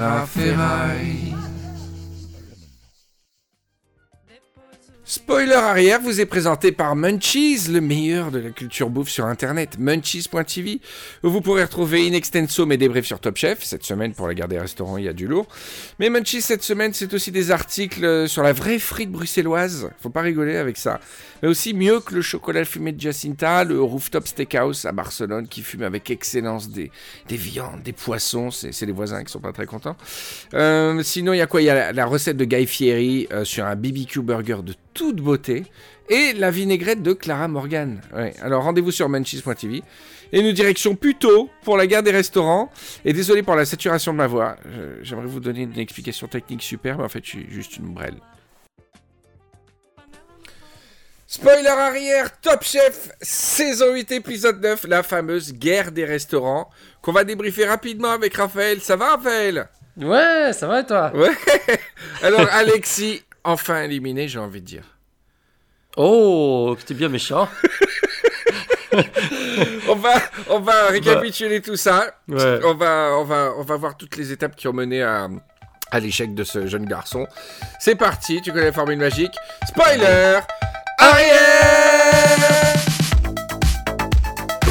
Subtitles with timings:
[0.00, 1.34] à ferraille.
[5.10, 9.76] Spoiler arrière vous est présenté par Munchies, le meilleur de la culture bouffe sur internet,
[9.76, 10.80] munchies.tv,
[11.24, 13.64] où vous pourrez retrouver in extenso mes débriefs sur Top Chef.
[13.64, 15.48] Cette semaine, pour la garde des restaurants, il y a du lourd.
[15.98, 19.90] Mais Munchies, cette semaine, c'est aussi des articles sur la vraie frite bruxelloise.
[19.98, 21.00] Faut pas rigoler avec ça.
[21.42, 25.62] Mais aussi mieux que le chocolat fumé de Jacinta, le Rooftop Steakhouse à Barcelone qui
[25.62, 26.92] fume avec excellence des,
[27.26, 28.52] des viandes, des poissons.
[28.52, 29.96] C'est les voisins qui sont pas très contents.
[30.54, 31.62] Euh, sinon, il y a quoi?
[31.62, 35.16] Il y a la, recette de Guy Fieri euh, sur un BBQ burger de toute
[35.16, 35.64] beauté
[36.08, 38.00] et la vinaigrette de Clara Morgan.
[38.42, 39.82] Alors rendez-vous sur munchies.tv
[40.32, 42.70] et une direction plutôt pour la guerre des restaurants.
[43.04, 44.56] Et désolé pour la saturation de ma voix,
[45.02, 48.16] j'aimerais vous donner une explication technique super, mais en fait je suis juste une brêle.
[51.32, 56.68] Spoiler arrière, Top Chef, saison 8, épisode 9, la fameuse guerre des restaurants,
[57.02, 58.80] qu'on va débriefer rapidement avec Raphaël.
[58.80, 59.68] Ça va Raphaël?
[59.96, 61.12] Ouais, ça va et toi?
[61.14, 61.30] Ouais.
[62.24, 64.84] Alors Alexis, enfin éliminé, j'ai envie de dire.
[65.96, 67.48] Oh, t'es bien méchant.
[69.88, 70.14] on va,
[70.48, 72.14] on va récapituler tout ça.
[72.28, 75.28] On va, on va, on va voir toutes les étapes qui ont mené à,
[75.90, 77.26] à l'échec de ce jeune garçon.
[77.78, 79.34] C'est parti, tu connais la formule magique.
[79.66, 80.38] Spoiler
[80.98, 82.74] arrière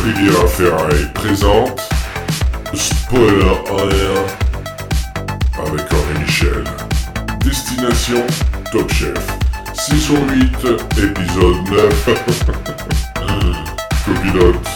[0.03, 1.81] Riviera Ferraille présente
[2.73, 4.25] Spoiler arrière
[5.57, 6.63] avec Henri Michel.
[7.43, 8.25] Destination
[8.71, 9.13] Top Chef.
[9.73, 10.65] Saison 8,
[10.97, 12.09] épisode 9.
[14.05, 14.67] Copilote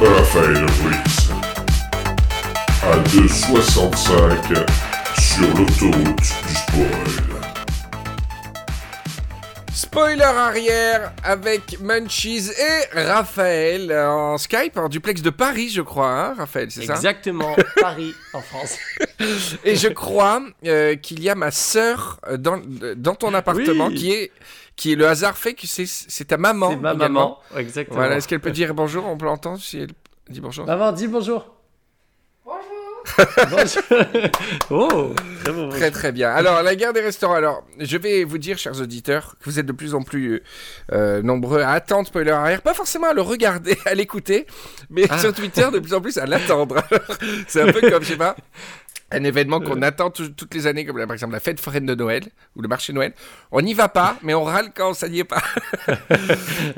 [0.00, 1.30] Raphaël Ruiz.
[2.82, 4.66] À 2,65
[5.20, 7.25] sur l'autoroute du spoil.
[9.76, 16.34] Spoiler arrière avec Munchies et Raphaël en Skype, en duplex de Paris, je crois, hein,
[16.34, 18.78] Raphaël, c'est ça Exactement, Paris, en France.
[19.64, 22.58] et je crois euh, qu'il y a ma sœur euh, dans,
[22.96, 24.32] dans ton appartement qui est
[24.76, 26.70] qui est le hasard fait que c'est ta maman.
[26.70, 27.98] C'est ma maman, exactement.
[27.98, 29.90] Voilà, est-ce qu'elle peut dire bonjour On peut l'entendre si elle
[30.30, 30.64] dit bonjour?
[30.64, 31.54] Maman, dis bonjour.
[34.70, 35.14] oh,
[35.70, 36.30] très, très bien.
[36.30, 37.34] Alors, la guerre des restaurants.
[37.34, 40.42] Alors, je vais vous dire, chers auditeurs, que vous êtes de plus en plus
[40.92, 42.62] euh, nombreux à attendre Spoiler Arrière.
[42.62, 44.46] Pas forcément à le regarder, à l'écouter,
[44.90, 45.18] mais ah.
[45.18, 46.82] sur Twitter, de plus en plus à l'attendre.
[47.46, 48.36] C'est un peu comme, je sais pas,
[49.12, 49.86] un événement qu'on euh.
[49.86, 52.24] attend toutes les années, comme par exemple la fête foraine de Noël
[52.56, 53.12] ou le marché Noël.
[53.52, 55.42] On n'y va pas, mais on râle quand ça n'y est pas.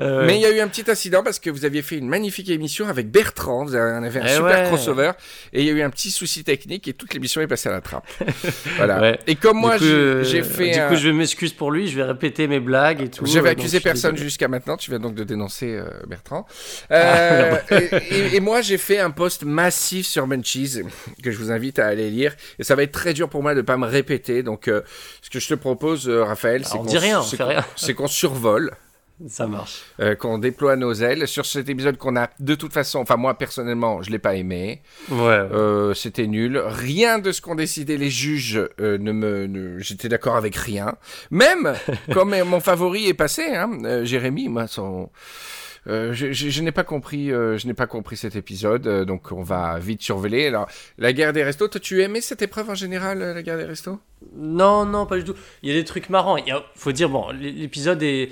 [0.01, 2.09] Euh, mais il y a eu un petit incident parce que vous aviez fait une
[2.09, 5.13] magnifique émission avec Bertrand, vous avez un eh super crossover,
[5.53, 7.73] et il y a eu un petit souci technique et toute l'émission est passée à
[7.73, 8.07] la trappe.
[8.77, 9.17] voilà.
[9.27, 10.71] Et comme moi, j'ai fait.
[10.73, 13.27] Du coup, je m'excuse pour lui, je vais répéter mes blagues et tout.
[13.27, 16.47] J'avais accusé personne jusqu'à maintenant, tu viens donc de dénoncer euh, Bertrand.
[16.91, 20.83] Ah, et, et, moi, j'ai fait un post massif sur Munchies
[21.23, 23.55] que je vous invite à aller lire et ça va être très dur pour moi
[23.55, 24.43] de ne pas me répéter.
[24.43, 24.83] Donc, euh,
[25.23, 27.23] ce que je te propose, euh, Raphaël, c'est qu'on
[27.77, 28.73] c'est qu'on survole.
[29.27, 29.83] Ça marche.
[29.99, 33.01] Euh, qu'on déploie nos ailes sur cet épisode qu'on a de toute façon.
[33.01, 34.81] Enfin, moi personnellement, je l'ai pas aimé.
[35.11, 35.41] Ouais.
[35.97, 36.57] C'était nul.
[36.65, 39.79] Rien de ce qu'ont décidé les juges ne me.
[39.81, 40.95] J'étais d'accord avec rien.
[41.33, 41.75] Même
[42.13, 45.11] comme mon favori est passé, hein, Jérémy, moi, son.
[45.89, 49.43] Euh, je, n'ai pas compris, euh, je n'ai pas compris cet épisode, euh, donc on
[49.43, 50.49] va vite surveiller.
[50.49, 50.69] Alors,
[50.99, 53.99] la guerre des restos, toi, tu aimais cette épreuve en général, la guerre des restos?
[54.37, 55.35] Non, non, pas du tout.
[55.63, 56.37] Il y a des trucs marrants.
[56.37, 58.31] Il faut dire, bon, l'épisode est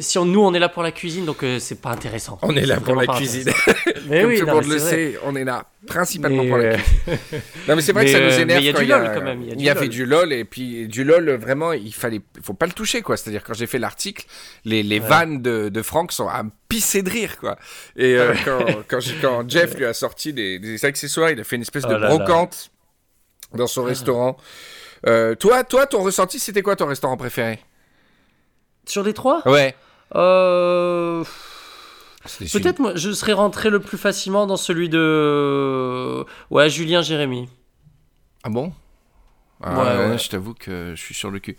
[0.00, 2.38] si on, nous on est là pour la cuisine donc c'est pas intéressant.
[2.42, 3.50] On est là pour la cuisine.
[4.08, 7.40] mais oui, tout le monde le sait, on est là principalement pour la cuisine.
[7.68, 8.62] non mais c'est vrai que ça nous énerve.
[8.62, 9.42] il y a du lol quand même.
[9.42, 12.72] Il y, avait du lol et puis du lol vraiment il fallait, faut pas le
[12.72, 13.16] toucher quoi.
[13.16, 14.24] C'est-à-dire quand j'ai fait l'article,
[14.64, 17.58] les, les vannes de, de Franck sont à pisser de rire quoi.
[17.96, 21.62] Et quand, quand, quand, Jeff lui a sorti des, des, accessoires, il a fait une
[21.62, 22.70] espèce de oh brocante
[23.54, 24.36] dans son restaurant.
[25.06, 27.60] Euh, toi, toi, ton ressenti, c'était quoi ton restaurant préféré?
[28.86, 29.74] Sur les trois Ouais.
[30.14, 31.24] Euh...
[32.52, 36.24] Peut-être moi, je serais rentré le plus facilement dans celui de.
[36.50, 37.48] Ouais, Julien Jérémy.
[38.44, 38.72] Ah bon?
[39.62, 41.56] Ah, ouais, Je t'avoue que je suis sur le cul.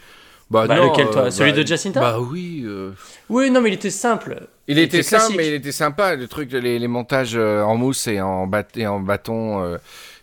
[0.49, 1.31] Bah, bah lequel toi?
[1.31, 1.99] Celui bah, de Jacinta?
[1.99, 2.61] Bah oui.
[2.65, 2.91] Euh.
[3.29, 4.47] Oui, non, mais il était simple.
[4.67, 6.15] Il, était, simple, mais il était sympa.
[6.15, 9.77] Le truc, les, les montages euh, en mousse et en, et en bâton euh,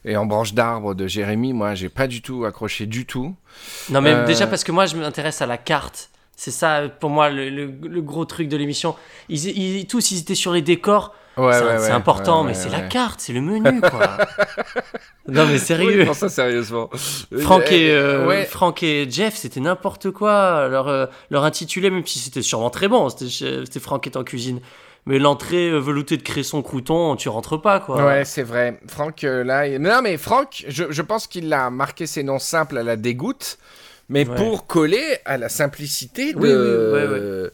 [0.05, 3.35] et en branche d'arbre de Jérémy, moi, j'ai pas du tout accroché du tout.
[3.91, 6.10] Non, mais déjà parce que moi, je m'intéresse à la carte.
[6.43, 8.97] C'est ça, pour moi, le, gros truc de l'émission.
[9.29, 11.15] Ils, tous, ils étaient sur les décors.
[11.37, 14.17] c'est important, mais c'est la carte, c'est le menu, quoi.
[15.29, 16.11] non, mais sérieux.
[16.15, 16.89] ça sérieusement.
[17.41, 20.67] Franck et, euh, Franck et Jeff, c'était n'importe quoi.
[20.69, 24.61] Leur, euh, leur intitulé, même si c'était sûrement très bon, c'était Franck est en cuisine.
[25.05, 28.03] mais l'entrée veloutée de cresson crouton, tu rentres pas, quoi.
[28.03, 28.81] Ouais, c'est vrai.
[28.89, 29.79] Franck, là.
[29.79, 33.59] Non, mais Franck, je, je pense qu'il a marqué ses noms simples à la dégoûte,
[34.11, 37.51] mais pour coller à la simplicité de.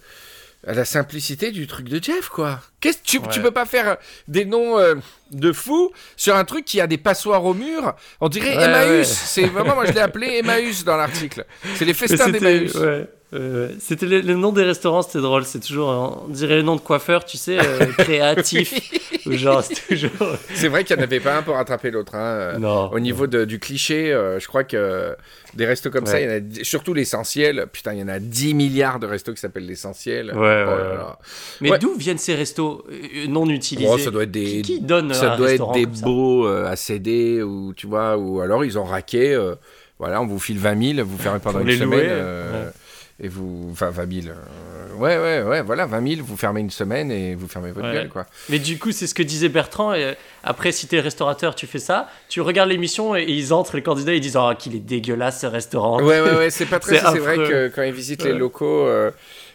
[0.66, 2.60] à la simplicité du truc de Jeff, quoi.
[2.80, 4.76] Qu'est-ce tu, tu peux pas faire des noms
[5.30, 7.94] de fou sur un truc qui a des passoires au mur?
[8.20, 9.06] On dirait Emmaüs.
[9.06, 11.46] C'est vraiment, moi je l'ai appelé Emmaüs dans l'article.
[11.76, 12.76] C'est les festins d'Emmaüs.
[13.34, 15.44] Euh, c'était le, nom des restaurants, c'était drôle.
[15.44, 18.72] C'est toujours, on dirait le nom de coiffeur, tu sais, euh, créatif.
[19.26, 20.10] genre, c'est toujours.
[20.54, 22.14] C'est vrai qu'il n'y en avait pas un pour rattraper l'autre.
[22.14, 22.24] Hein.
[22.24, 22.90] Euh, non.
[22.92, 25.16] Au niveau du cliché, je crois que
[25.54, 27.66] des restos comme ça, il y en a surtout l'essentiel.
[27.72, 30.32] Putain, il y en a 10 milliards de restos qui s'appellent l'essentiel.
[30.32, 31.12] Ouais, oh
[31.60, 32.84] Mais d'où viennent ces restos
[33.28, 33.90] non utilisés?
[33.92, 34.62] oh, Ça doit être des.
[34.62, 38.78] Qui, donne Ça doit être des beaux à céder ou tu vois, ou alors ils
[38.78, 39.36] ont raqué.
[39.98, 42.70] voilà, on vous file 20 000, vous fermez pendant une semaine
[43.20, 43.68] et vous.
[43.72, 44.26] Enfin, 20 000.
[44.28, 47.90] Euh, ouais, ouais, ouais, voilà, 20 000, vous fermez une semaine et vous fermez votre
[47.90, 48.26] gueule, quoi.
[48.48, 49.94] Mais du coup, c'est ce que disait Bertrand.
[49.94, 50.14] Et
[50.44, 52.08] après, si t'es restaurateur, tu fais ça.
[52.28, 55.46] Tu regardes l'émission et, ils entrent, les candidats, ils disent Oh, qu'il est dégueulasse ce
[55.46, 56.02] restaurant.
[56.02, 56.98] Ouais, ouais, ouais, c'est pas très.
[57.12, 58.86] c'est vrai que quand ils visitent les locaux.
[58.86, 59.10] Euh,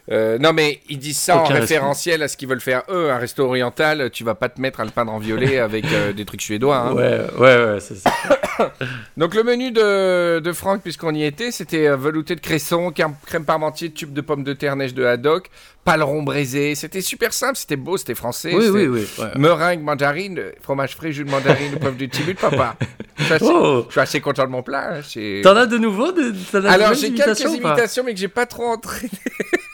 [0.10, 3.12] euh, non, mais ils disent ça en référentiel à ce qu'ils veulent faire eux.
[3.12, 6.14] Un resto oriental, tu vas pas te mettre à le peindre en violet avec euh,
[6.14, 6.78] des trucs suédois.
[6.78, 6.94] Hein.
[6.94, 8.12] Ouais, ouais, ouais, c'est ça.
[9.18, 13.46] Donc, le menu de, de Franck, puisqu'on y était, c'était euh, velouté de cresson, crème
[13.46, 15.50] parmentier, tube de pommes de terre, neige de haddock,
[15.86, 16.76] paleron braisé.
[16.76, 18.54] C'était super simple, c'était beau, c'était français.
[18.54, 19.08] Oui, oui, oui.
[19.36, 22.76] Meringue, mandarine, fromage frais, jus de mandarine, poivre de tibut, papa.
[23.18, 23.86] Je suis, assez, oh.
[23.88, 24.96] je suis, assez, content de mon plat.
[24.96, 26.34] Hein, T'en as de nouveau de,
[26.68, 29.12] Alors, j'ai quelques imitations, mais que j'ai pas trop entraîné.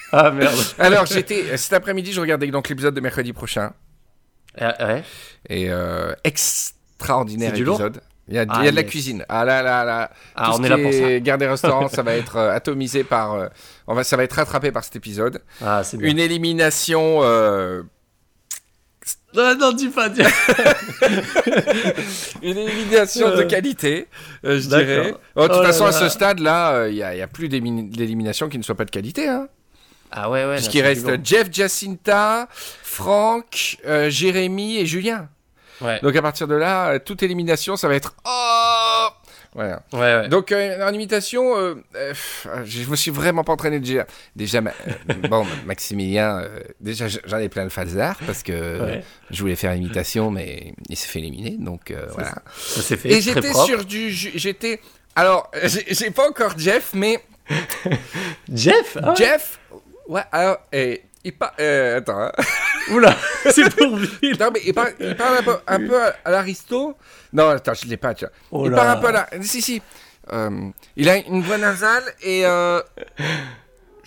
[0.13, 0.55] Ah merde.
[0.79, 3.73] Alors, j'étais cet après-midi, je regardais donc l'épisode de mercredi prochain.
[4.59, 5.03] Ah, ouais.
[5.49, 8.01] Et euh, extraordinaire épisode.
[8.29, 9.23] Il y, a, il y a de la cuisine.
[9.29, 10.11] Ah là là là.
[10.35, 11.17] Ah, on est là pour ça.
[11.21, 13.35] Garde des restaurants, ça va être euh, atomisé par.
[13.35, 13.47] Euh,
[13.87, 15.41] on va, ça va être rattrapé par cet épisode.
[15.63, 16.09] Ah, c'est bien.
[16.09, 17.19] Une élimination.
[17.21, 17.83] Euh...
[19.33, 20.09] Non, non, dis pas.
[20.09, 20.21] Dis...
[22.43, 24.09] Une élimination de qualité,
[24.43, 25.13] je dirais.
[25.35, 28.57] Oh, de toute oh façon, à ce stade-là, il n'y a, a, plus d'élimination qui
[28.57, 29.29] ne soit pas de qualité.
[29.29, 29.47] Hein.
[30.11, 30.55] Ah ouais, ouais.
[30.55, 35.29] Puisqu'il reste Jeff Jacinta, Franck, euh, Jérémy et Julien.
[35.81, 35.99] Ouais.
[36.01, 39.07] Donc à partir de là, euh, toute élimination, ça va être oh
[39.53, 39.81] voilà.
[39.91, 40.27] Ouais, ouais.
[40.27, 41.55] Donc euh, en imitation,
[41.93, 44.05] je me suis vraiment pas entraîné déjà.
[44.35, 44.61] Déjà,
[45.29, 46.43] bon, Maximilien,
[46.79, 49.01] déjà j'en ai plein le falzar parce que
[49.31, 52.35] je voulais faire imitation, mais il s'est fait éliminer, donc voilà.
[52.55, 53.09] Ça s'est fait.
[53.09, 54.79] Et j'étais sur du, j'étais,
[55.15, 57.19] alors j'ai pas encore Jeff, mais
[58.53, 59.59] Jeff, ah Jeff,
[60.07, 61.53] Ouais, alors, et, il parle.
[61.59, 62.21] Euh, attends.
[62.21, 62.31] Hein.
[62.91, 63.15] Oula,
[63.49, 64.37] c'est pour lui.
[64.39, 66.95] Non, mais il parle, il parle un peu, un peu à, l'aristo.
[67.33, 68.33] Non, attends, je l'ai pas, tu vois.
[68.51, 69.27] Oh il parle un peu à la.
[69.41, 69.81] Si, si.
[70.31, 72.45] Euh, il a une voix nasale et.
[72.45, 72.81] Euh,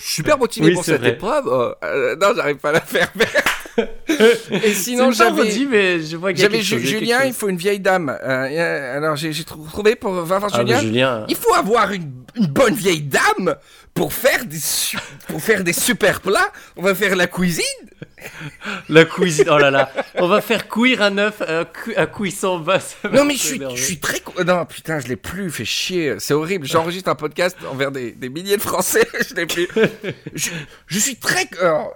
[0.00, 1.10] je suis super motivé oui, pour cette vrai.
[1.10, 1.76] épreuve.
[1.84, 3.12] Euh, non, j'arrive pas à la faire.
[4.50, 5.50] et sinon, j'avais.
[6.34, 8.08] J'avais Julien, il faut une vieille dame.
[8.08, 10.80] Euh, alors, j'ai trouvé pour voir ah, Julien.
[10.80, 11.26] Julien.
[11.28, 13.56] Il faut avoir une, une bonne vieille dame
[13.94, 14.58] pour faire des,
[15.28, 17.64] pour faire des super plats, on va faire la cuisine.
[18.88, 19.92] La cuisine, oh là là.
[20.16, 22.96] On va faire cuire un œuf à, cuisson basse.
[23.12, 24.20] Non, mais je suis, je suis très.
[24.44, 26.16] Non, putain, je l'ai plus, fait chier.
[26.18, 26.66] C'est horrible.
[26.66, 29.06] J'enregistre un podcast envers des, des, milliers de Français.
[29.28, 29.68] Je l'ai plus.
[30.34, 31.48] Je, suis très.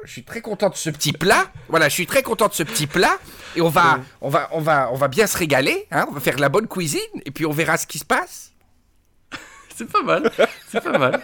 [0.04, 1.50] je suis très content de ce petit plat.
[1.68, 3.18] Voilà, je suis très content de ce petit plat.
[3.56, 5.86] Et on va, on va, on va, on va bien se régaler.
[5.90, 6.06] Hein.
[6.08, 7.00] on va faire de la bonne cuisine.
[7.24, 8.53] Et puis on verra ce qui se passe.
[9.76, 10.30] C'est pas mal.
[10.70, 11.20] C'est pas mal.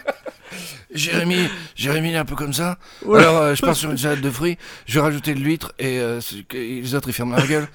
[0.93, 2.79] Jérémy, Jérémy est un peu comme ça.
[3.05, 6.01] Alors, euh, je pars sur une salade de fruits, je vais rajouter de l'huître et
[6.01, 6.21] euh,
[6.53, 7.69] les autres ils ferment leur gueule.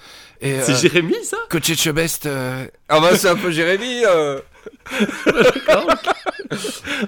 [0.43, 1.37] Euh, c'est Jérémy ça?
[1.49, 2.27] Coach Chebest.
[2.89, 4.03] Ah bah c'est un peu Jérémy.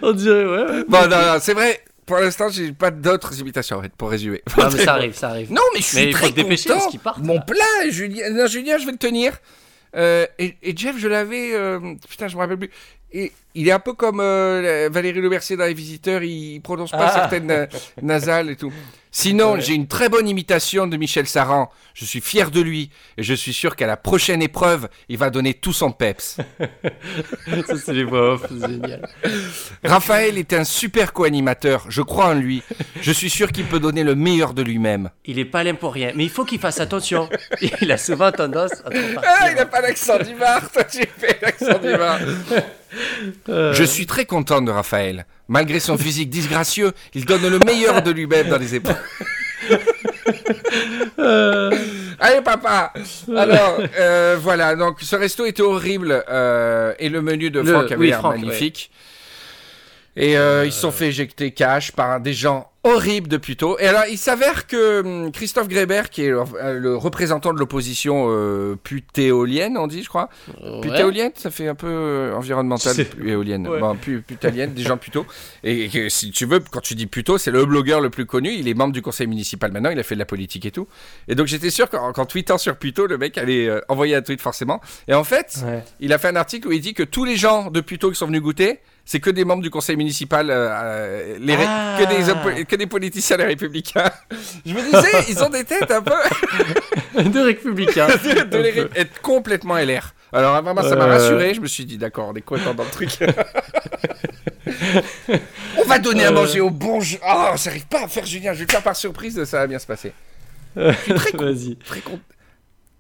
[0.02, 0.86] On dirait ouais.
[0.88, 1.84] Bon non, non c'est vrai.
[2.06, 4.42] Pour l'instant, j'ai pas d'autres imitations en fait, pour résumer.
[4.58, 5.52] Non, mais ça arrive, ça arrive.
[5.52, 6.90] Non, mais je suis très content.
[7.18, 9.34] Mon plat, Julien, non, Julien, je vais le tenir.
[9.98, 11.52] Et, et, Jeff, je l'avais.
[12.08, 12.72] putain, je me rappelle plus.
[13.12, 16.92] Et il est un peu comme euh, Valérie Le Mercier dans Les Visiteurs, il prononce
[16.92, 17.14] pas ah.
[17.14, 17.66] certaines euh,
[18.02, 18.74] nasales et tout.
[19.20, 21.72] Sinon, j'ai une très bonne imitation de Michel Saran.
[21.96, 25.32] Je suis fier de lui et je suis sûr qu'à la prochaine épreuve, il va
[25.32, 26.38] donner tout son peps.
[27.68, 29.10] Ça, c'est les voix off, c'est génial.
[29.84, 31.88] Raphaël est un super co-animateur.
[31.90, 32.62] Je crois en lui.
[33.02, 35.10] Je suis sûr qu'il peut donner le meilleur de lui-même.
[35.26, 37.28] Il est pas l'un pour rien, mais il faut qu'il fasse attention.
[37.82, 38.90] Il a souvent tendance à
[39.24, 40.72] Ah, il n'a pas l'accent du bar.
[40.72, 41.88] Toi, tu fais l'accent du.
[43.50, 43.74] Euh.
[43.74, 45.26] Je suis très content de Raphaël.
[45.48, 48.98] Malgré son physique disgracieux, il donne le meilleur de lui-même dans les épreuves.
[51.20, 51.72] Euh.
[52.20, 52.94] Allez papa
[53.36, 56.24] Alors euh, voilà, donc ce resto était horrible
[57.00, 58.92] et le menu de Franck avait l'air magnifique.
[60.18, 63.78] Et ils se sont fait éjecter cash par des gens horrible de Puto.
[63.80, 68.76] Et alors, il s'avère que hum, Christophe Gréber, qui est le, représentant de l'opposition euh,
[68.82, 70.30] putéolienne, on dit, je crois.
[70.82, 72.96] Putéolienne, ça fait un peu euh, environnemental,
[73.26, 73.64] éolienne.
[73.64, 75.26] Bon, putalienne, des gens Puto.
[75.64, 78.52] Et, si tu veux, quand tu dis Puto, c'est le blogueur le plus connu.
[78.54, 80.88] Il est membre du conseil municipal maintenant, il a fait de la politique et tout.
[81.28, 84.42] Et donc, j'étais sûr qu'en tweetant sur Puto, le mec allait euh, envoyer un tweet
[84.42, 84.82] forcément.
[85.08, 85.64] Et en fait,
[86.00, 88.16] il a fait un article où il dit que tous les gens de Puto qui
[88.16, 91.98] sont venus goûter, c'est que des membres du conseil municipal, euh, euh, les ah.
[91.98, 94.12] que, des, que des politiciens les républicains.
[94.66, 96.12] Je me disais, ils ont des têtes un peu.
[97.24, 98.08] de républicains.
[98.08, 100.14] de, être complètement LR.
[100.34, 101.54] Alors vraiment, ça m'a rassuré.
[101.54, 103.18] Je me suis dit, d'accord, on est content dans le truc.
[105.78, 107.00] on va donner à manger au bon.
[107.26, 108.52] Oh, j'arrive pas à faire Julien.
[108.52, 109.42] Je vais le faire par surprise.
[109.46, 110.12] Ça va bien se passer.
[110.76, 112.20] Je suis très, très content.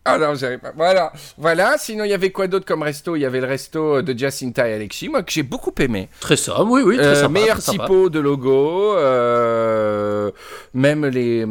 [0.07, 0.71] Ah non, j'arrive pas.
[0.75, 1.77] Voilà, voilà.
[1.77, 3.15] Sinon, il y avait quoi d'autre comme resto?
[3.15, 6.09] Il y avait le resto de Jacinta et Alexis, moi que j'ai beaucoup aimé.
[6.19, 8.95] Très simple, oui, oui, très euh, Meilleur typo de logo.
[8.95, 10.31] Euh,
[10.73, 11.45] même les.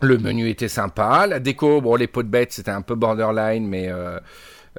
[0.00, 1.26] Le menu était sympa.
[1.26, 3.88] La déco, bon, les pots de bêtes, c'était un peu borderline, mais.
[3.90, 4.18] Euh,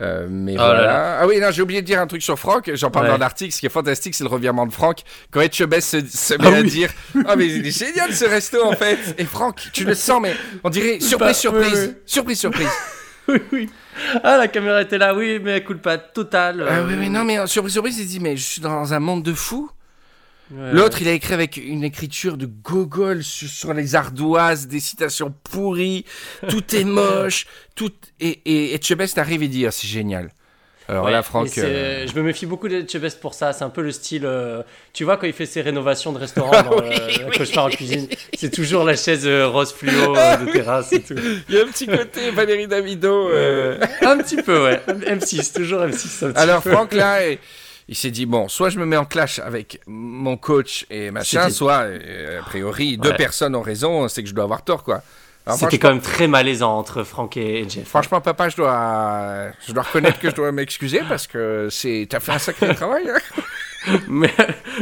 [0.02, 1.20] euh, mais oh voilà.
[1.20, 2.72] Ah oui, non, j'ai oublié de dire un truc sur Franck.
[2.74, 3.54] J'en parle dans l'article.
[3.54, 5.02] Ce qui est fantastique, c'est le revirement de Franck.
[5.32, 6.90] Quand Etchebest se, se met ah à dire
[7.28, 9.16] Ah, mais il est génial ce resto en fait.
[9.18, 11.98] Et Franck, tu le sens, mais on dirait surprise, surprise.
[12.06, 12.70] Surprise, surprise.
[13.28, 13.70] oui, oui.
[14.24, 16.66] Ah, la caméra était là, oui, mais elle coule pas total.
[16.70, 19.24] Ah oui, mais non, mais surprise, surprise, il dit Mais je suis dans un monde
[19.24, 19.70] de fous.
[20.52, 26.06] L'autre, il a écrit avec une écriture de gogol sur, les ardoises, des citations pourries,
[26.50, 30.32] tout est moche, tout et et Etchebest arrive et dit ah, c'est génial.
[30.90, 31.56] Alors là, Franck.
[31.60, 33.54] Euh, je me méfie beaucoup d'Etchebest pour ça.
[33.54, 34.26] C'est un peu le style.
[34.26, 37.70] Euh, tu vois, quand il fait ses rénovations de restaurant dans oui, euh, Cauchemar en
[37.70, 41.14] cuisine, c'est toujours la chaise rose fluo de terrasse et tout.
[41.48, 43.28] Il y a un petit côté Valérie Davido.
[43.30, 44.82] un petit peu, ouais.
[44.88, 46.34] M6, toujours M6.
[46.36, 47.20] Alors, Franck, là
[47.90, 51.50] il s'est dit bon, soit je me mets en clash avec mon coach et machin,
[51.50, 55.02] soit euh, a priori deux personnes ont raison, c'est que je dois avoir tort quoi.
[55.58, 57.88] C'était quand même très malaisant entre Franck et Jeff.
[57.88, 62.20] Franchement, papa, je dois, je dois reconnaître que je dois m'excuser parce que c'est, t'as
[62.20, 63.10] fait un sacré travail.
[63.10, 63.98] Hein.
[64.08, 64.32] mais,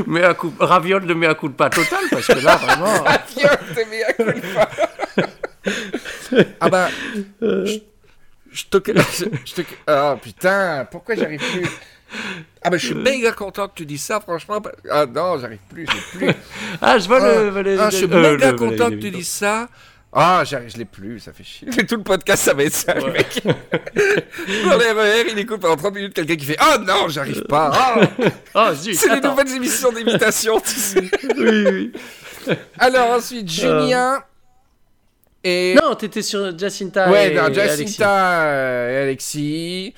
[0.05, 3.03] mais à coup, raviol de mea culpa total parce que là vraiment.
[3.03, 4.69] raviol de mea culpa.
[6.59, 6.89] ah bah,
[7.41, 7.79] je,
[8.51, 8.91] je te,
[9.45, 11.69] je te, oh putain, pourquoi j'arrive plus?
[12.63, 14.61] ah ben je suis méga content que tu dis ça, franchement.
[14.89, 16.35] Ah non, j'arrive plus, j'ai plus.
[16.81, 19.67] ah, je vois le, ah, ah, je suis méga content que tu dis ça.
[20.13, 21.67] Ah, j'arrive, je l'ai plus, ça fait chier.
[21.85, 23.41] Tout le podcast, ça va être ça, le mec.
[23.45, 27.71] Dans l'RER, il écoute pendant 30 minutes quelqu'un qui fait Ah non, j'arrive pas.
[27.73, 27.99] Ah,
[28.55, 31.11] oh, C'est les nouvelles émissions d'imitation, tu sais.
[31.37, 31.91] oui,
[32.47, 32.55] oui.
[32.79, 34.23] Alors ensuite, Julien.
[35.47, 35.75] Et...
[35.75, 39.93] Non, t'étais sur Jacinta ouais, et, Jacinta et Alexis.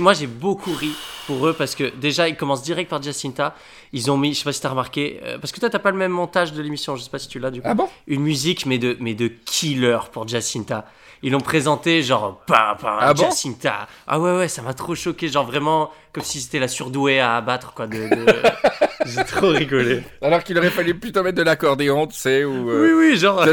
[0.00, 0.90] Moi, j'ai beaucoup ri
[1.26, 3.54] pour eux parce que déjà, ils commencent direct par Jacinta.
[3.92, 5.90] Ils ont mis, je sais pas si t'as remarqué, euh, parce que toi, t'as pas
[5.90, 7.68] le même montage de l'émission, je sais pas si tu l'as du coup.
[7.70, 7.88] Ah bon?
[8.06, 10.86] Une musique, mais de, mais de killer pour Jacinta.
[11.22, 13.88] Ils l'ont présenté genre, pa, ah Jacinta.
[14.06, 15.28] ah ouais, ouais, ça m'a trop choqué.
[15.28, 17.88] Genre vraiment, comme si c'était la surdouée à abattre, quoi.
[17.88, 18.08] De,
[19.06, 20.02] J'ai trop rigolé.
[20.22, 22.70] Alors qu'il aurait fallu plutôt mettre de l'accordéon, tu sais, ou.
[22.70, 23.44] Oui, oui, genre.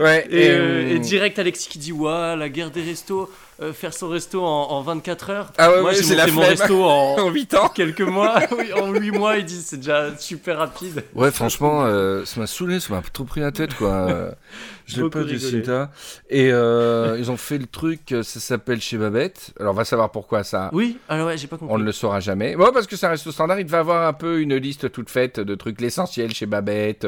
[0.00, 3.30] Ouais, et, euh, et, direct Alexis qui dit ouais la guerre des restos
[3.62, 5.52] euh, faire son resto en, 24 heures.
[5.58, 7.68] Ah ouais, Moi, j'ai monté mon resto en, 8 ans.
[7.74, 8.40] Quelques mois.
[8.56, 11.04] oui, en 8 mois, ils disent c'est déjà super rapide.
[11.14, 14.30] Ouais, franchement, euh, ça m'a saoulé, ça m'a trop pris la tête, quoi.
[14.86, 15.90] Je l'ai pas du Cinta.
[16.30, 19.52] Et euh, ils ont fait le truc, ça s'appelle chez Babette.
[19.60, 20.70] Alors, on va savoir pourquoi ça.
[20.72, 21.74] Oui, alors ouais, j'ai pas compris.
[21.74, 22.56] On ne le saura jamais.
[22.56, 23.60] Bon, parce que ça reste au standard.
[23.60, 27.06] Il devait avoir un peu une liste toute faite de trucs l'essentiel chez Babette,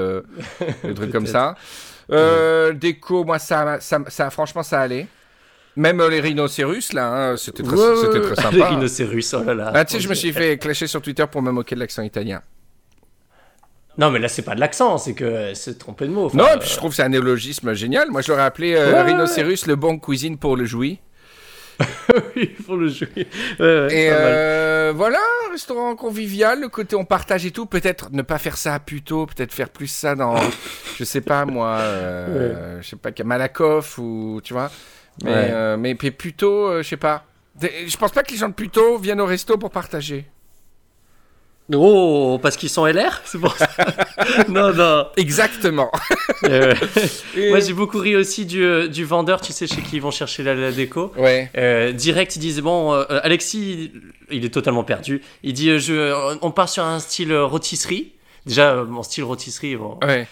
[0.84, 1.54] des trucs comme ça.
[2.74, 5.06] Déco, moi, ça, ça, ça, franchement, ça allait.
[5.76, 8.56] Même les rhinocéros, là, hein, c'était très, très, sympa.
[8.56, 9.72] Les rhinocéros, oh là là.
[9.74, 12.02] Ah, tu sais, je me suis fait clasher sur Twitter pour me moquer de l'accent
[12.02, 12.42] italien.
[13.98, 16.30] Non, mais là, c'est pas de l'accent, c'est que c'est trompé de mot.
[16.34, 18.10] non, puis je trouve que c'est un néologisme génial.
[18.10, 20.98] Moi, je l'aurais appelé euh, rhinocéros, le bon cuisine pour le jouy.
[22.36, 23.08] oui, pour le jouy.
[23.16, 23.26] et
[23.58, 25.18] euh, voilà,
[25.50, 27.66] restaurant convivial, le côté on partage et tout.
[27.66, 30.36] Peut-être ne pas faire ça à Puto, peut-être faire plus ça dans,
[30.96, 34.70] je sais pas moi, euh, je sais pas, Malakoff ou tu vois.
[35.22, 37.24] Mais, euh, mais, plutôt, euh, je sais pas.
[37.60, 40.24] Je pense pas que les gens de plutôt viennent au resto pour partager.
[41.72, 43.68] Oh, parce qu'ils sont LR C'est pour ça
[44.48, 45.06] Non, non.
[45.16, 45.90] Exactement.
[46.42, 50.10] Moi, j'ai beaucoup ri aussi du, euh, du, vendeur, tu sais, chez qui ils vont
[50.10, 51.12] chercher la, déco.
[51.16, 51.92] Ouais.
[51.94, 53.92] direct, ils disent Bon, Alexis,
[54.30, 55.22] il est totalement perdu.
[55.42, 58.12] Il dit je, On part sur un style rôtisserie.
[58.44, 60.26] Déjà, mon style rôtisserie, bon, ouais.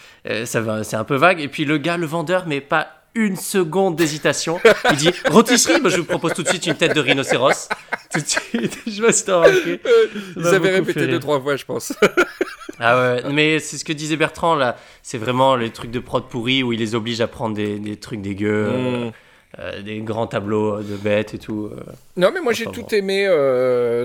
[0.45, 1.39] ça va, c'est un peu vague.
[1.39, 4.59] Et puis le gars, le vendeur, mais pas une seconde d'hésitation.
[4.91, 7.69] Il dit rôtisserie, bah, je vous propose tout de suite une tête de rhinocéros.
[8.11, 9.79] Tout de suite, je me suis remarqué.
[10.37, 11.93] Ils avaient répété deux trois fois, je pense.
[12.79, 14.77] ah ouais, mais c'est ce que disait Bertrand là.
[15.01, 17.97] C'est vraiment les trucs de prod pourri où il les oblige à prendre des, des
[17.97, 18.67] trucs dégueux.
[18.69, 19.11] Euh, mm.
[19.59, 21.69] euh, des grands tableaux de bêtes et tout.
[21.71, 21.79] Euh.
[22.17, 23.25] Non, mais moi j'ai tout aimé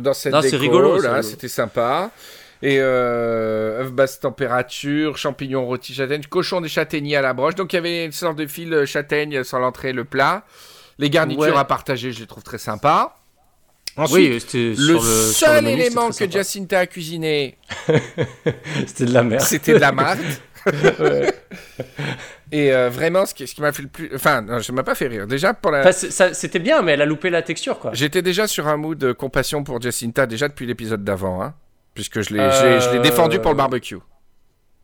[0.03, 2.11] dans cette non, déco, rigolo, là, c'était sympa.
[2.63, 7.55] Et euh, œufs basse température, champignons rôtis châtaigne, cochon des châtaigniers à la broche.
[7.55, 10.45] Donc il y avait une sorte de fil euh, châtaigne sur l'entrée, le plat.
[10.99, 13.19] Les garnitures à partager, je les trouve très sympas.
[13.99, 17.57] Ensuite, oui, le, seul élément que Jacinta a cuisiné,
[18.87, 19.43] c'était de la merde.
[19.43, 20.19] C'était de la merde.
[22.53, 24.11] Et euh, vraiment, ce qui, ce qui m'a fait le plus.
[24.15, 25.27] Enfin, non, je m'a pas fait rire.
[25.27, 25.93] Déjà, pour la.
[25.93, 27.93] c'était bien, mais elle a loupé la texture, quoi.
[27.95, 31.43] J'étais déjà sur un mood de compassion pour Jacinta, déjà depuis l'épisode d'avant.
[31.43, 31.55] Hein
[31.97, 33.99] puisque je l'ai défendu pour le barbecue.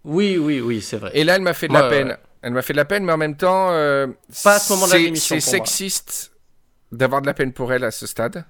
[0.04, 1.12] Oui, oui, oui, c'est vrai.
[1.14, 2.16] Et là, elle m'a fait de la peine.
[2.42, 4.08] Elle m'a fait de la peine, mais en même temps, euh,
[4.42, 6.32] pas à ce moment-là C'est sexiste
[6.90, 8.44] d'avoir de la peine pour elle à ce stade,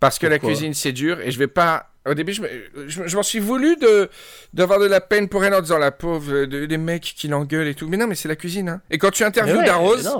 [0.00, 1.90] parce que la cuisine c'est dur et je vais pas.
[2.04, 4.08] Au début, je, m'en suis voulu de
[4.52, 7.74] d'avoir de la peine pour elle en disant la pauvre des mecs qui l'engueulent et
[7.74, 7.86] tout.
[7.86, 8.70] Mais non, mais c'est la cuisine.
[8.70, 8.80] Hein.
[8.90, 10.10] Et quand tu interviews ouais, Darose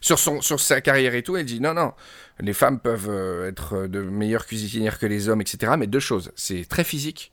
[0.00, 1.94] sur son sur sa carrière et tout, elle dit non, non
[2.42, 5.74] les femmes peuvent euh, être de meilleures cuisinières que les hommes, etc.
[5.78, 7.32] Mais deux choses, c'est très physique.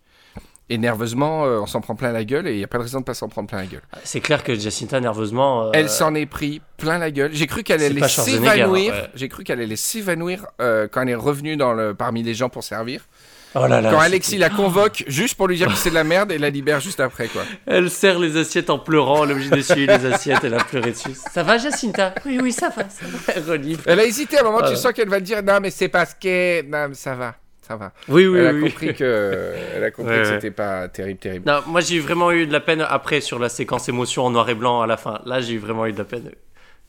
[0.72, 2.84] Et nerveusement, euh, on s'en prend plein la gueule et il n'y a pas de
[2.84, 3.82] raison de pas s'en prendre plein la gueule.
[4.04, 5.66] C'est clair que Jacinta, nerveusement.
[5.66, 7.32] Euh, elle s'en est pris plein la gueule.
[7.34, 9.10] J'ai cru qu'elle allait s'évanouir.
[9.16, 11.96] J'ai cru qu'elle allait s'évanouir quand elle est revenue dans le...
[11.96, 13.08] parmi les gens pour servir.
[13.56, 16.38] Oh Quand Alexis la convoque juste pour lui dire que c'est de la merde et
[16.38, 17.42] la libère juste après quoi.
[17.66, 20.92] Elle serre les assiettes en pleurant, elle est obligée d'essuyer les assiettes, elle a pleuré
[20.92, 21.16] dessus.
[21.32, 22.14] Ça va Jacinta?
[22.26, 23.56] Oui oui ça va, ça va.
[23.86, 26.14] Elle a hésité à un moment, tu sens qu'elle va dire non mais c'est parce
[26.14, 27.36] que non mais ça va.
[27.62, 27.92] Ça va.
[28.08, 31.48] Oui, oui, elle a compris que, elle a compris que c'était pas terrible, terrible.
[31.48, 34.50] Non, moi j'ai vraiment eu de la peine après sur la séquence émotion en noir
[34.50, 35.22] et blanc à la fin.
[35.26, 36.32] Là, j'ai vraiment eu de la peine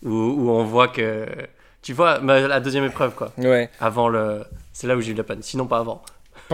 [0.03, 1.27] où, où on voit que,
[1.83, 3.31] tu vois, la deuxième épreuve quoi.
[3.37, 3.69] Ouais.
[3.79, 5.43] Avant le, c'est là où j'ai eu de la peine.
[5.43, 6.03] Sinon pas avant.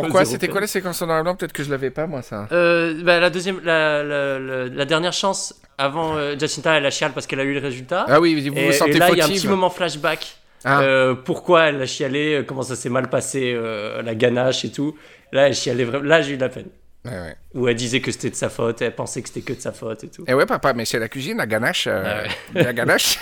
[0.02, 1.34] Pourquoi C'était quoi la séquence en noir et blanc?
[1.34, 2.48] Peut-être que je l'avais pas moi ça.
[2.52, 7.26] Euh, bah, la deuxième, la, la, dernière chance avant euh, Jacinta, elle a chialé parce
[7.26, 8.04] qu'elle a eu le résultat.
[8.08, 10.36] Ah oui, vous vous et, sentez et là, il y a un petit moment flashback.
[10.64, 10.82] Ah.
[10.82, 13.58] Euh, pourquoi elle a chialé Comment ça s'est mal passé
[14.04, 14.96] La ganache et tout.
[15.32, 16.04] Là, elle chialait vraiment.
[16.04, 16.68] Là, j'ai eu de la peine.
[17.04, 17.37] Ouais, ouais.
[17.54, 19.72] Où elle disait que c'était de sa faute, elle pensait que c'était que de sa
[19.72, 20.22] faute et tout.
[20.22, 21.87] Et eh ouais, papa, mais c'est la cuisine, la ganache.
[21.87, 23.18] Ah la ganache.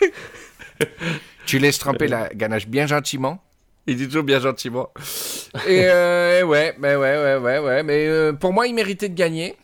[1.46, 3.42] tu laisses tremper la ganache bien gentiment.
[3.86, 4.90] Il dit toujours bien gentiment.
[5.66, 7.82] Euh, et ouais, mais ouais, ouais, ouais, ouais.
[7.82, 9.56] Mais euh, pour moi, il méritait de gagner.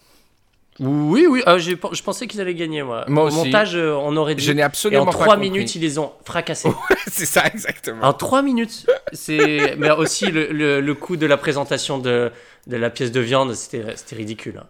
[0.81, 1.43] Oui, oui.
[1.47, 3.05] Ah, je pensais qu'ils allaient gagner, moi.
[3.09, 4.45] Moi Au montage, euh, on aurait dit.
[4.45, 6.71] Je n'ai absolument et en 3 minutes, ils les ont fracassés.
[7.07, 8.05] c'est ça, exactement.
[8.05, 8.87] En 3 minutes.
[9.13, 9.77] C'est...
[9.79, 12.31] Mais aussi, le, le, coup de la présentation de,
[12.67, 14.61] de la pièce de viande, c'était, ridicule.
[14.61, 14.67] Hein.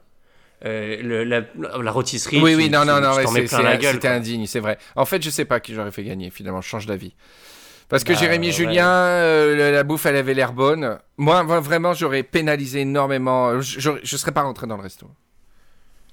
[0.62, 2.40] le, la, la, rôtisserie.
[2.40, 4.78] Oui, oui, non, non, non, c'était indigne, c'est vrai.
[4.94, 7.14] En fait, je sais pas qui j'aurais fait gagner, finalement, je change d'avis.
[7.88, 10.98] Parce que bah, Jérémy Julien, euh, la bouffe, elle avait l'air bonne.
[11.16, 13.60] Moi, vraiment, j'aurais pénalisé énormément.
[13.60, 15.08] Je ne serais pas rentré dans le resto.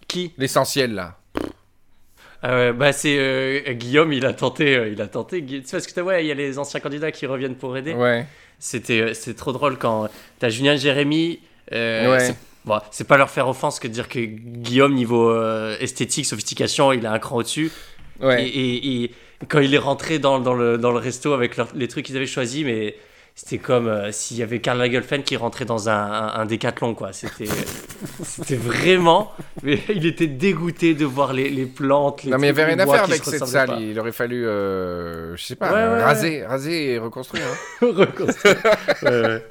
[0.08, 0.32] Qui?
[0.38, 1.18] L'essentiel, là.
[2.48, 5.44] Ah bah c'est euh, Guillaume, il a tenté, euh, il a tenté.
[5.44, 7.94] Tu sais, parce que ouais, il y a les anciens candidats qui reviennent pour aider.
[7.94, 8.28] Ouais.
[8.60, 11.40] C'était, c'est trop drôle quand t'as Julien Jérémy.
[11.72, 12.18] ouais.
[12.20, 12.36] C'est,
[12.66, 15.36] bon, c'est pas leur faire offense que de dire que Guillaume niveau
[15.80, 17.72] esthétique, sophistication, il a un cran au-dessus.
[18.22, 18.48] Ouais.
[18.48, 19.12] et,
[19.48, 22.26] quand il est rentré dans, dans, le, dans le resto avec les trucs qu'ils avaient
[22.26, 22.96] choisis, mais
[23.38, 27.12] c'était comme euh, s'il y avait Karl Lagerfeld qui rentrait dans un, un, décathlon, quoi.
[27.12, 27.50] C'était,
[28.24, 29.34] c'était vraiment.
[29.62, 32.24] Mais il était dégoûté de voir les, les plantes.
[32.24, 33.82] Les non, mais il n'y avait rien à faire avec cette salle.
[33.82, 37.44] Il aurait fallu, euh, je sais pas, raser, raser et reconstruire.
[37.46, 37.88] Hein.
[37.94, 39.42] reconstruire.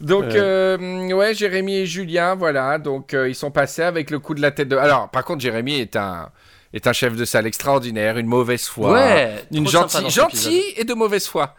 [0.00, 2.78] Donc, euh, ouais, Jérémy et Julien, voilà.
[2.78, 4.76] Donc, ils sont passés avec le coup de la tête de.
[4.78, 6.30] Alors, par contre, Jérémy est un
[6.72, 10.94] est un chef de salle extraordinaire, une mauvaise foi, ouais, une gentille, gentille et de
[10.94, 11.54] mauvaise foi.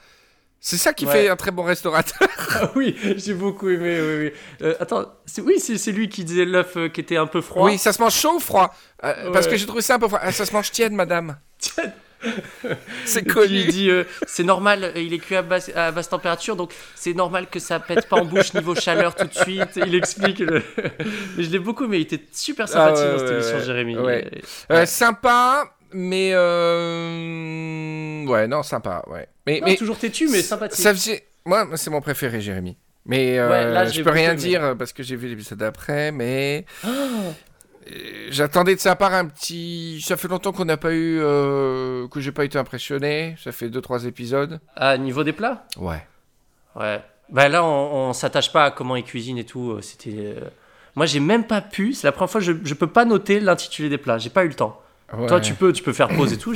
[0.63, 2.27] C'est ça qui fait un très bon restaurateur.
[2.53, 3.97] Ah oui, j'ai beaucoup aimé.
[4.01, 4.31] Oui, oui.
[4.61, 5.05] Euh, attends,
[5.43, 7.65] oui, c'est lui qui disait l'œuf euh, qui était un peu froid.
[7.65, 8.75] Oui, ça se mange chaud ou froid?
[9.05, 10.19] Euh, Parce que j'ai trouvé ça un peu froid.
[10.21, 11.37] Ah, ça se mange tiède, madame.
[11.57, 11.93] Tiède
[13.05, 13.53] c'est connu.
[13.53, 16.73] Il dit euh, c'est normal, euh, il est cuit à basse, à basse température, donc
[16.95, 19.75] c'est normal que ça pète pas en bouche niveau chaleur tout de suite.
[19.75, 20.41] Il explique.
[20.41, 23.97] Mais je l'ai beaucoup, mais il était super ah sympathique dans cette émission, Jérémy.
[24.71, 29.27] Euh, sympa, mais ouais, non, sympa, ouais.
[29.45, 30.81] Mais, mais toujours têtu, mais sympathique.
[30.81, 30.93] Ça
[31.45, 32.77] Moi, c'est mon préféré, Jérémy.
[33.05, 36.65] Mais là, je peux rien dire parce que j'ai vu l'épisode d'après, mais.
[36.85, 36.89] Oh
[38.29, 40.01] J'attendais de sa part un petit.
[40.01, 41.19] Ça fait longtemps qu'on n'a pas eu.
[41.19, 43.35] Euh, que j'ai pas été impressionné.
[43.43, 44.59] Ça fait 2-3 épisodes.
[44.75, 45.65] À niveau des plats?
[45.77, 46.05] Ouais.
[46.75, 47.01] Ouais.
[47.29, 49.81] Bah là, on, on s'attache pas à comment il cuisine et tout.
[49.81, 50.35] C'était.
[50.37, 50.49] Euh,
[50.95, 51.93] moi, j'ai même pas pu.
[51.93, 54.17] C'est la première fois que je, je peux pas noter l'intitulé des plats.
[54.17, 54.81] J'ai pas eu le temps.
[55.27, 56.55] Toi, tu peux, tu peux faire pause et tout.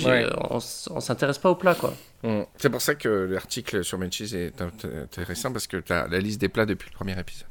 [0.49, 0.59] On,
[0.91, 1.93] on s'intéresse pas au plat, quoi.
[2.23, 2.43] Mm.
[2.55, 6.39] C'est pour ça que l'article sur Menchis est intéressant parce que tu as la liste
[6.39, 7.49] des plats depuis le premier épisode.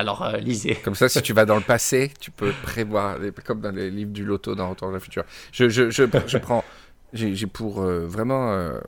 [0.00, 0.76] Alors, euh, lisez.
[0.76, 4.12] Comme ça, si tu vas dans le passé, tu peux prévoir, comme dans les livres
[4.12, 5.24] du loto dans Retour vers le futur.
[5.52, 6.64] Je, je, je, je prends.
[7.12, 8.50] J'ai pour euh, vraiment.
[8.54, 8.80] Euh,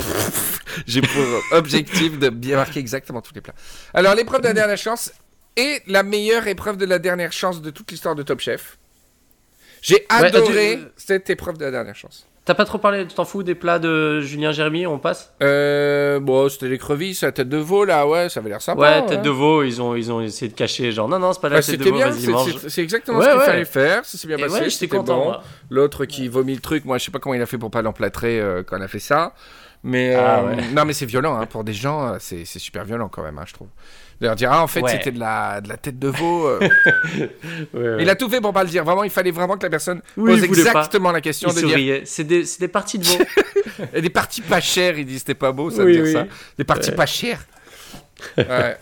[0.86, 3.54] j'ai pour objectif de bien marquer exactement tous les plats.
[3.94, 5.12] Alors, l'épreuve de la dernière chance
[5.54, 8.78] est la meilleure épreuve de la dernière chance de toute l'histoire de Top Chef.
[9.80, 12.26] J'ai adoré cette épreuve de la dernière chance.
[12.46, 16.20] T'as pas trop parlé, tu t'en fous des plats de Julien Jérémy, on passe euh,
[16.20, 19.00] Bon, c'était les crevisses, la tête de veau là, ouais, ça avait l'air sympa.
[19.00, 21.40] Ouais, tête de veau, ils ont, ils ont essayé de cacher, genre non, non, c'est
[21.40, 22.68] pas la tête de veau, vas-y, mange.
[22.68, 25.24] C'est exactement ce qu'il fallait faire, ça s'est bien passé, ouais, j'étais content.
[25.24, 25.36] Bon.
[25.70, 27.82] L'autre qui vomit le truc, moi je sais pas comment il a fait pour pas
[27.82, 29.34] l'emplâtrer euh, quand il a fait ça.
[29.82, 33.08] Mais ah, euh, non, mais c'est violent, hein, pour des gens, euh, c'est super violent
[33.08, 33.68] quand même, hein, je trouve
[34.20, 36.46] de leur dire ah en fait c'était de la, de la tête de veau.
[36.46, 37.98] Euh.
[38.00, 38.84] Il a tout fait pour pas le dire.
[38.84, 41.50] Vraiment, il fallait vraiment que la personne pose exactement la question.
[41.50, 42.00] Il de dire...
[42.04, 43.18] C'est des, des, parties de veau.
[43.94, 44.98] Et des parties pas chères.
[44.98, 46.26] Il dit c'était pas beau ça de dire ça.
[46.56, 47.44] Des parties pas chères.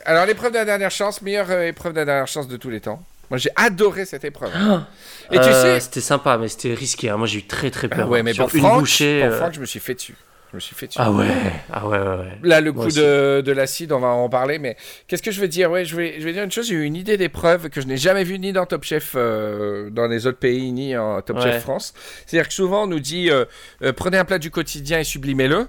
[0.05, 2.71] Alors l'épreuve de la dernière chance, meilleure euh, épreuve de la dernière chance de tous
[2.71, 3.03] les temps.
[3.31, 4.53] Moi j'ai adoré cette épreuve.
[5.31, 7.11] Et tu euh, sais, c'était sympa, mais c'était risqué.
[7.11, 7.17] Hein.
[7.17, 8.09] Moi j'ai eu très très peur.
[8.09, 9.27] ouais, mais pour une bouchée.
[9.27, 10.15] Pour Franck, je me suis fait dessus.
[10.55, 11.27] Je me suis fait Ah ouais,
[11.73, 14.77] ah ouais, ouais, Là, le coup de, de l'acide, on va en parler, mais
[15.09, 15.69] qu'est-ce que je veux dire?
[15.69, 16.69] Ouais, je vais, je vais dire une chose.
[16.69, 19.91] J'ai eu une idée d'épreuve que je n'ai jamais vue ni dans Top Chef euh,
[19.91, 21.93] dans les autres pays, ni en Top Chef France.
[22.25, 23.47] C'est-à-dire que souvent, on nous dit euh,
[23.83, 25.67] euh, prenez un plat du quotidien et sublimez-le.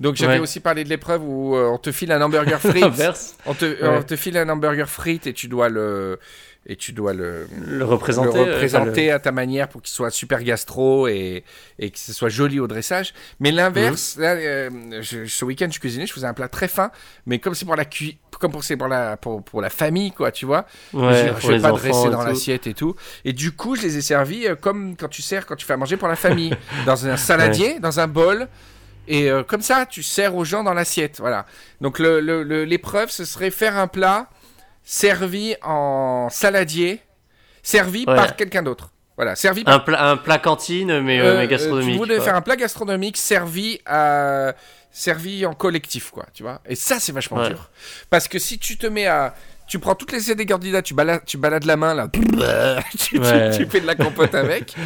[0.00, 3.36] Donc j'avais aussi parlé de l'épreuve où on te file un hamburger frites.
[3.46, 6.18] on, te, on te file un hamburger frites et tu dois le
[6.66, 10.42] et tu dois le, le représenter, le représenter à ta manière pour qu'il soit super
[10.42, 11.44] gastro et,
[11.78, 13.12] et que ce soit joli au dressage.
[13.38, 14.24] Mais l'inverse, mhm.
[14.24, 16.90] euh, ce week-end, je cuisinais, je faisais un plat très fin,
[17.26, 20.32] mais comme c'est pour la cu comme pour, pour la pour, pour, la famille quoi,
[20.32, 20.66] tu vois.
[20.92, 22.96] Ouais, je, vais pas dresser dans l'assiette et tout.
[23.24, 25.74] Et du coup, je les ai servis euh, comme quand tu sers quand tu fais
[25.74, 26.54] à manger pour la famille,
[26.86, 28.48] dans un saladier, dans un bol.
[29.06, 31.44] Et euh, comme ça, tu sers aux gens dans l'assiette, voilà.
[31.82, 34.28] Donc l'épreuve, ce serait faire un plat
[34.84, 37.00] servi en saladier,
[37.62, 38.90] servi par quelqu'un d'autre.
[39.16, 39.74] Voilà, servi par...
[39.74, 41.92] un, plat, un plat cantine, mais, euh, euh, gastronomique.
[41.92, 44.54] Tu voulais faire un plat gastronomique servi à
[44.90, 46.60] servi en collectif, quoi, tu vois.
[46.66, 47.70] Et ça, c'est vachement dur.
[48.10, 49.34] Parce que si tu te mets à
[49.66, 52.08] tu prends toutes les idées candidats, tu balades, tu balades la main là,
[52.98, 54.74] tu, tu, fais de la compote avec.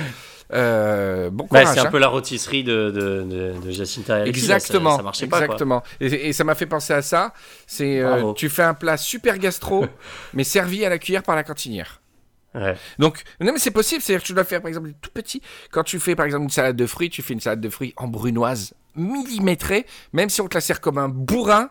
[0.53, 1.91] Euh, bon bah, c'est un hein.
[1.91, 4.97] peu la rôtisserie de, de, de, Jacinta Exactement.
[4.97, 5.43] ça, marchait pas.
[5.43, 5.83] Exactement.
[6.01, 7.35] Et, ça m'a fait penser à ça.
[7.67, 9.87] C'est euh, tu fais un plat super gastro,
[10.35, 12.01] mais servi à la cuillère par la cantinière.
[12.55, 12.77] Ouais.
[12.99, 14.01] Donc, non, mais c'est possible.
[14.01, 15.43] C'est-à-dire que tu dois faire, par exemple, tout petit.
[15.71, 17.93] Quand tu fais, par exemple, une salade de fruits, tu fais une salade de fruits
[17.99, 21.71] en brunoise millimétrée, même si on te la sert comme un bourrin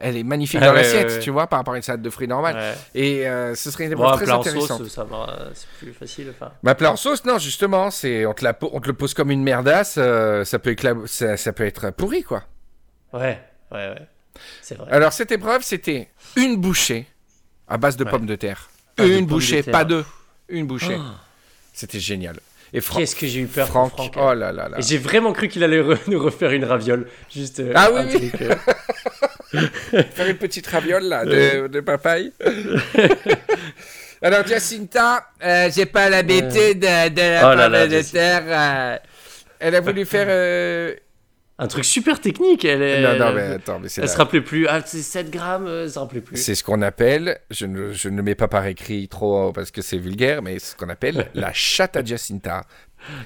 [0.00, 2.28] elle est magnifique ah dans l'assiette, tu vois, par rapport à une salade de fruits
[2.28, 2.76] normale.
[2.94, 4.86] Et euh, ce serait une épreuve très intéressante.
[4.86, 5.06] Sauce,
[5.54, 6.32] c'est plus facile.
[6.34, 6.52] Enfin.
[6.62, 9.30] Bah, plat en sauce, non, justement, c'est on te, la, on te le pose comme
[9.30, 12.44] une merdasse, euh, ça, peut ça, ça, peut être pourri, quoi.
[13.12, 13.40] Ouais,
[13.72, 14.08] ouais, ouais.
[14.62, 14.90] C'est vrai.
[14.92, 17.06] Alors, cette épreuve, c'était une bouchée
[17.66, 18.70] à base de pommes de terre.
[18.98, 20.04] une bouchée, pas deux.
[20.48, 20.96] Une bouchée.
[20.98, 21.04] Oh.
[21.72, 22.38] C'était génial.
[22.72, 23.92] Et Qu'est-ce que j'ai eu peur, Franck.
[23.92, 24.78] Franck oh là là là.
[24.78, 27.06] Et j'ai vraiment cru qu'il allait nous refaire une raviole.
[27.34, 28.30] Juste euh, ah oui, oui.
[30.14, 32.32] Faire une petite raviole là, de, de papaye.
[34.22, 38.42] Alors, Jacinta, euh, j'ai pas l'habitude de, de la oh de terre.
[38.46, 38.98] Euh,
[39.60, 40.96] elle a voulu faire.
[41.60, 42.64] Euh, un truc super technique.
[42.64, 43.02] Elle est...
[43.02, 44.02] Non, non, mais attends, mais c'est.
[44.02, 44.66] Elle se rappelait plus.
[44.68, 46.36] Ah, c'est 7 grammes, elle se rappelait plus.
[46.36, 49.82] C'est ce qu'on appelle, je ne, je ne mets pas par écrit trop parce que
[49.82, 52.62] c'est vulgaire, mais ce qu'on appelle la chatte à Jacinta.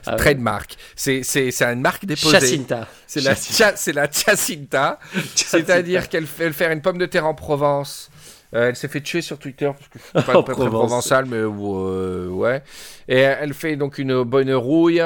[0.07, 0.77] Ah trademark.
[0.95, 1.23] C'est
[1.61, 2.41] une marque déposée.
[2.41, 2.87] Jacinta.
[3.07, 4.99] C'est la, c'est la Jacinta.
[5.35, 8.11] C'est-à-dire qu'elle fait faire une pomme de terre en Provence.
[8.55, 11.39] Euh, elle s'est fait tuer sur Twitter parce que je suis pas très provençal, mais
[11.39, 12.63] euh, ouais.
[13.09, 15.03] Et elle fait donc une bonne rouille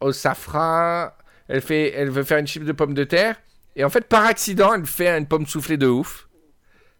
[0.00, 1.10] au safran.
[1.48, 3.36] Elle fait, elle veut faire une chip de pomme de terre.
[3.76, 6.28] Et en fait, par accident, elle fait une pomme soufflée de ouf.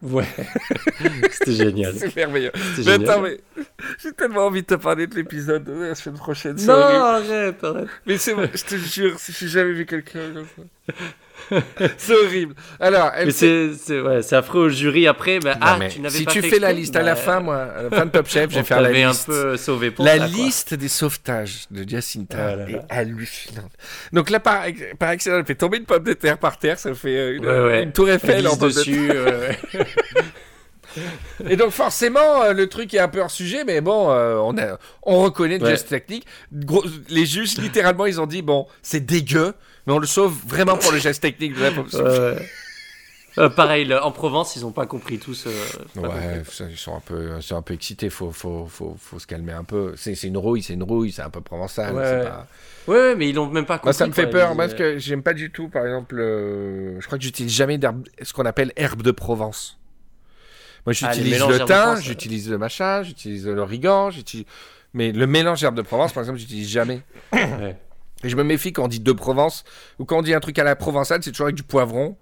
[0.03, 0.27] Ouais,
[1.31, 1.95] c'était génial.
[1.95, 2.53] C'est merveilleux.
[2.85, 3.41] Mais attends, mais
[4.03, 6.57] j'ai tellement envie de te parler de l'épisode de la semaine prochaine.
[6.57, 7.89] Non, arrête, arrête.
[8.05, 10.63] Mais c'est vrai, je te jure, j'ai jamais vu quelqu'un comme ça.
[11.99, 12.55] c'est horrible.
[12.81, 15.39] Alors, elle c'est ouais, affreux au jury après.
[15.45, 17.83] Mais, ah, tu n'avais si pas tu fais la liste à la fin, moi, à
[17.83, 19.29] la fin de Top Chef, j'ai fait la liste.
[19.29, 23.73] un peu sauvé pour La liste des sauvetages de Jacinta ah est hallucinante.
[24.13, 24.65] Donc là, par,
[24.99, 27.47] par accident, elle fait tomber une pomme de terre par terre, ça fait euh, une,
[27.47, 29.11] ouais, une tour Eiffel en dessus.
[31.49, 34.57] Et donc forcément, euh, le truc est un peu hors sujet, mais bon, euh, on,
[34.59, 36.27] a, on reconnaît le geste technique.
[37.09, 39.55] les juges, littéralement, ils ont dit, bon, c'est dégueu,
[39.87, 41.71] mais on le sauve vraiment pour le geste technique de la
[43.37, 45.49] Euh, pareil, en Provence, ils n'ont pas compris tous.
[45.49, 48.09] Euh, ouais, ils sont un peu, un peu excités.
[48.09, 49.95] Faut, faut, faut, faut se calmer un peu.
[49.97, 51.95] C'est une rouille, c'est une rouille, c'est un peu provençal.
[52.87, 53.89] Ouais, mais ils l'ont même pas compris.
[53.89, 57.19] Moi, ça me fait peur, parce que j'aime pas du tout, par exemple, je crois
[57.19, 57.81] que j'utilise jamais
[58.23, 59.79] ce qu'on appelle herbe de Provence.
[60.87, 64.47] Moi, ah, j'utilise le thym, j'utilise le machin, j'utilise l'origan, j'utilise.
[64.93, 67.01] Mais le mélange herbe de Provence, par exemple, j'utilise jamais.
[68.25, 69.65] Et je me méfie quand on dit de Provence
[69.99, 72.17] ou quand on dit un truc à la provençale, c'est toujours avec du poivron.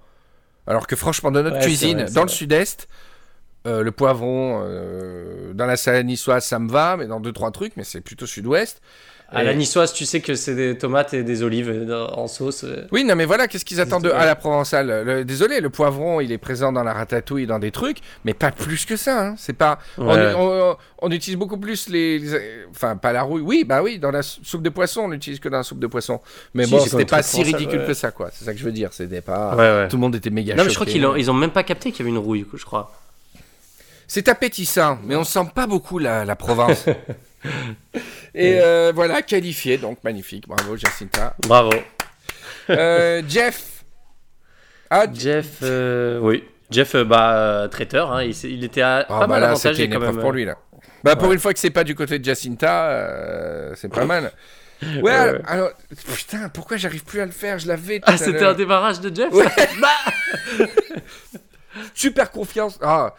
[0.67, 2.89] Alors que franchement, dans notre cuisine, dans le sud-est,
[3.67, 7.53] euh, le poivron, euh, dans la salade niçoise, ça me va, mais dans deux, trois
[7.53, 8.81] trucs, mais c'est plutôt sud-ouest.
[9.33, 12.65] À la niçoise, tu sais que c'est des tomates et des olives en sauce.
[12.91, 14.11] Oui, non, mais voilà, qu'est-ce qu'ils attendent de...
[14.11, 15.25] à la provençale?
[15.25, 18.85] Désolé, le poivron, il est présent dans la ratatouille, dans des trucs, mais pas plus
[18.85, 19.27] que ça.
[19.27, 19.35] Hein.
[19.39, 19.79] C'est pas.
[19.99, 22.23] On, utilise beaucoup plus les,
[22.71, 23.43] Enfin, pas la rouille.
[23.43, 25.87] Oui, bah oui, dans la soupe de poisson, on l'utilise que dans la soupe de
[25.87, 26.21] poisson.
[26.55, 28.31] Mais bon, c'était pas si ridicule que ça, quoi.
[28.33, 28.93] C'est ça que je veux dire.
[28.93, 29.87] C'était pas.
[29.89, 30.55] Tout le monde était méga.
[30.55, 32.23] Non, mais je crois qu'ils ont, ils ont même pas capté qu'il y avait une
[32.23, 32.93] rouille, je crois.
[34.07, 36.85] C'est appétissant, mais on sent pas beaucoup la, la Provence.
[38.35, 40.49] Et euh, voilà, qualifié, donc magnifique.
[40.49, 41.35] Bravo, Jacinta.
[41.47, 41.73] Bravo.
[42.71, 43.85] Euh, Jeff.
[44.91, 46.45] Ah, Jeff, euh, oui.
[46.71, 50.19] Jeff, bah, traiteur, hein, il, était à, ah, pas bah mal avantagé quand même.
[50.19, 50.57] pour lui, là.
[51.05, 54.33] Bah, pour une fois que c'est pas du côté de Jacinta, c'est pas mal.
[55.01, 55.71] Ouais, alors,
[56.13, 57.57] putain, pourquoi j'arrive plus à le faire?
[57.59, 58.01] Je l'avais.
[58.03, 59.33] Ah, c'était un démarrage de Jeff?
[59.81, 59.89] Bah
[61.95, 62.81] Super confiance.
[62.83, 63.15] Ah,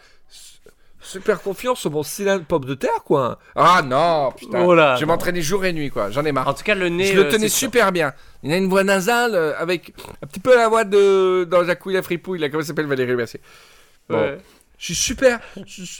[1.04, 3.38] super confiance sur mon cylindre pomme de terre, quoi.
[3.54, 4.64] Ah non, putain.
[4.64, 6.10] Oh je m'entraînais jour et nuit, quoi.
[6.10, 6.48] J'en ai marre.
[6.48, 7.06] En tout cas, le nez.
[7.06, 8.12] Je le euh, tenais super bien.
[8.42, 11.94] Il a une voix nasale euh, avec un petit peu la voix de dans Jacouille
[11.94, 13.40] la fripouille, là, comment s'appelle Valérie Mercier?
[14.08, 14.38] Bon.
[14.76, 15.40] Je suis super.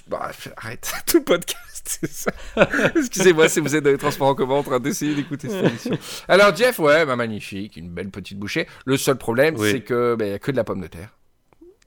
[0.08, 2.32] Bah, arrête, tout podcast, ça.
[2.96, 5.96] Excusez-moi si vous êtes dans les transports en commun en train d'essayer d'écouter cette émission.
[6.28, 8.66] Alors, Jeff, ouais, bah, magnifique, une belle petite bouchée.
[8.84, 11.10] Le seul problème, c'est que bah, il n'y a que de la pomme de terre.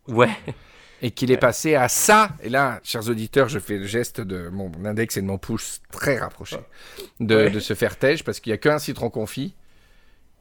[0.08, 0.30] Ouais
[1.02, 2.30] et qu'il est passé à ça.
[2.42, 5.82] Et là, chers auditeurs, je fais le geste de mon index et de mon pouce
[5.92, 6.58] très rapproché
[7.20, 9.56] de, se faire tège parce qu'il n'y a qu'un citron confit.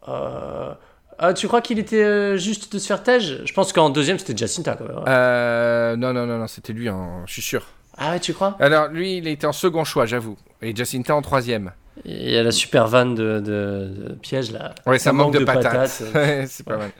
[0.08, 0.72] Euh...
[1.18, 4.18] Ah, tu crois qu'il était euh, juste de se faire tège Je pense qu'en deuxième,
[4.18, 5.02] c'était Jacinta quand même.
[5.08, 6.88] Euh, non, non, non, non c'était lui,
[7.26, 7.66] je suis sûr.
[7.96, 8.56] Ah ouais, tu crois?
[8.60, 10.36] Alors, lui, il était en second choix, j'avoue.
[10.60, 11.72] Et Jacinta en troisième.
[12.04, 14.74] Il y a la super vanne de, de, piège là.
[14.86, 15.88] Ouais, ça, manque, de, patates.
[16.46, 16.90] c'est pas mal.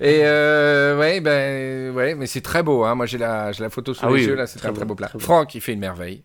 [0.00, 2.84] Et euh, ouais, ben ouais, mais c'est très beau.
[2.84, 2.94] Hein.
[2.94, 5.10] Moi, j'ai la, la photo sous ah les yeux là, c'est très, très beau plat.
[5.18, 6.22] Franck, il fait une merveille.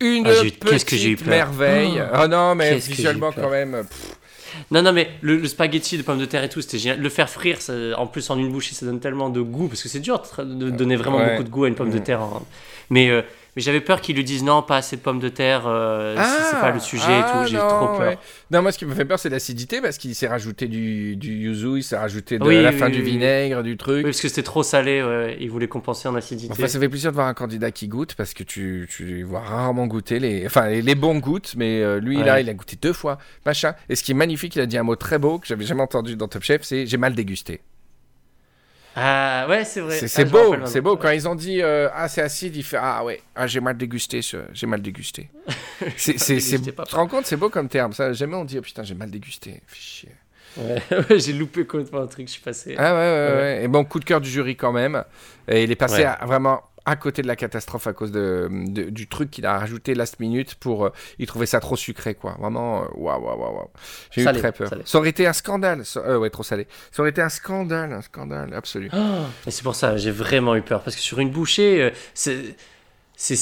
[0.00, 2.02] Une ah, petite merveille.
[2.12, 3.84] Oh, oh non, mais visuellement quand même.
[4.70, 7.00] Non, non, mais le, spaghetti de pommes de terre et tout, c'était génial.
[7.00, 7.58] Le faire frire,
[7.96, 10.70] en plus en une bouchée, ça donne tellement de goût, parce que c'est dur de
[10.70, 12.04] donner vraiment beaucoup de goût à une pomme de mm.
[12.04, 12.20] terre.
[12.90, 13.22] Mais euh,
[13.54, 16.60] mais j'avais peur qu'ils lui disent non, pas assez de pommes de terre, euh, c'est
[16.60, 17.28] pas le ah, sujet et tout.
[17.34, 18.16] Ah, J'ai trop peur.
[18.50, 21.32] Non, moi, ce qui me fait peur, c'est l'acidité parce qu'il s'est rajouté du, du
[21.34, 23.98] yuzu, il s'est rajouté de la fin du vinaigre, du truc.
[23.98, 25.36] Oui, parce que c'était trop salé, ouais.
[25.40, 26.52] il voulait compenser en acidité.
[26.52, 29.40] Enfin, ça fait plaisir de voir un candidat qui goûte parce que tu, tu vois
[29.40, 30.46] rarement goûter les.
[30.46, 33.74] Enfin, les, bons goûtent, mais euh, lui, là, il a goûté deux fois, machin.
[33.88, 35.82] Et ce qui est magnifique, il a dit un mot très beau que j'avais jamais
[35.82, 37.60] entendu dans Top Chef c'est j'ai mal dégusté.
[38.94, 40.06] Ah ouais, c'est vrai.
[40.06, 40.96] C'est ah, beau, c'est beau.
[40.96, 43.76] Quand ils ont dit euh, ah c'est acide, il fait ah ouais, ah, j'ai mal
[43.76, 44.20] dégusté,
[44.52, 45.30] j'ai mal dégusté.
[45.96, 47.92] c'est, tu te rends compte, c'est beau comme terme.
[47.92, 49.62] Ça, jamais on dit oh putain j'ai mal dégusté.
[49.66, 50.10] Fichier.
[50.58, 52.74] Ouais, j'ai loupé complètement un truc, je suis passé.
[52.76, 55.02] Ah ouais, ouais, ouais, Et bon, coup de cœur du jury quand même.
[55.48, 58.48] Et il est passé à vraiment à côté de la catastrophe à cause de,
[58.90, 60.86] du truc qu'il a rajouté last minute pour.
[60.86, 62.36] Euh, il trouvait ça trop sucré, quoi.
[62.40, 63.70] Vraiment, euh, waouh, waouh, waouh.
[64.10, 64.70] J'ai eu très peur.
[64.84, 65.84] Ça aurait été un scandale.
[65.96, 66.66] Euh, ouais, trop salé.
[66.90, 68.90] Ça aurait été un scandale, un scandale absolu.
[68.92, 68.96] Oh,
[69.46, 70.82] et c'est pour ça, j'ai vraiment eu peur.
[70.82, 72.56] Parce que sur une bouchée, c'est
[73.14, 73.36] c'est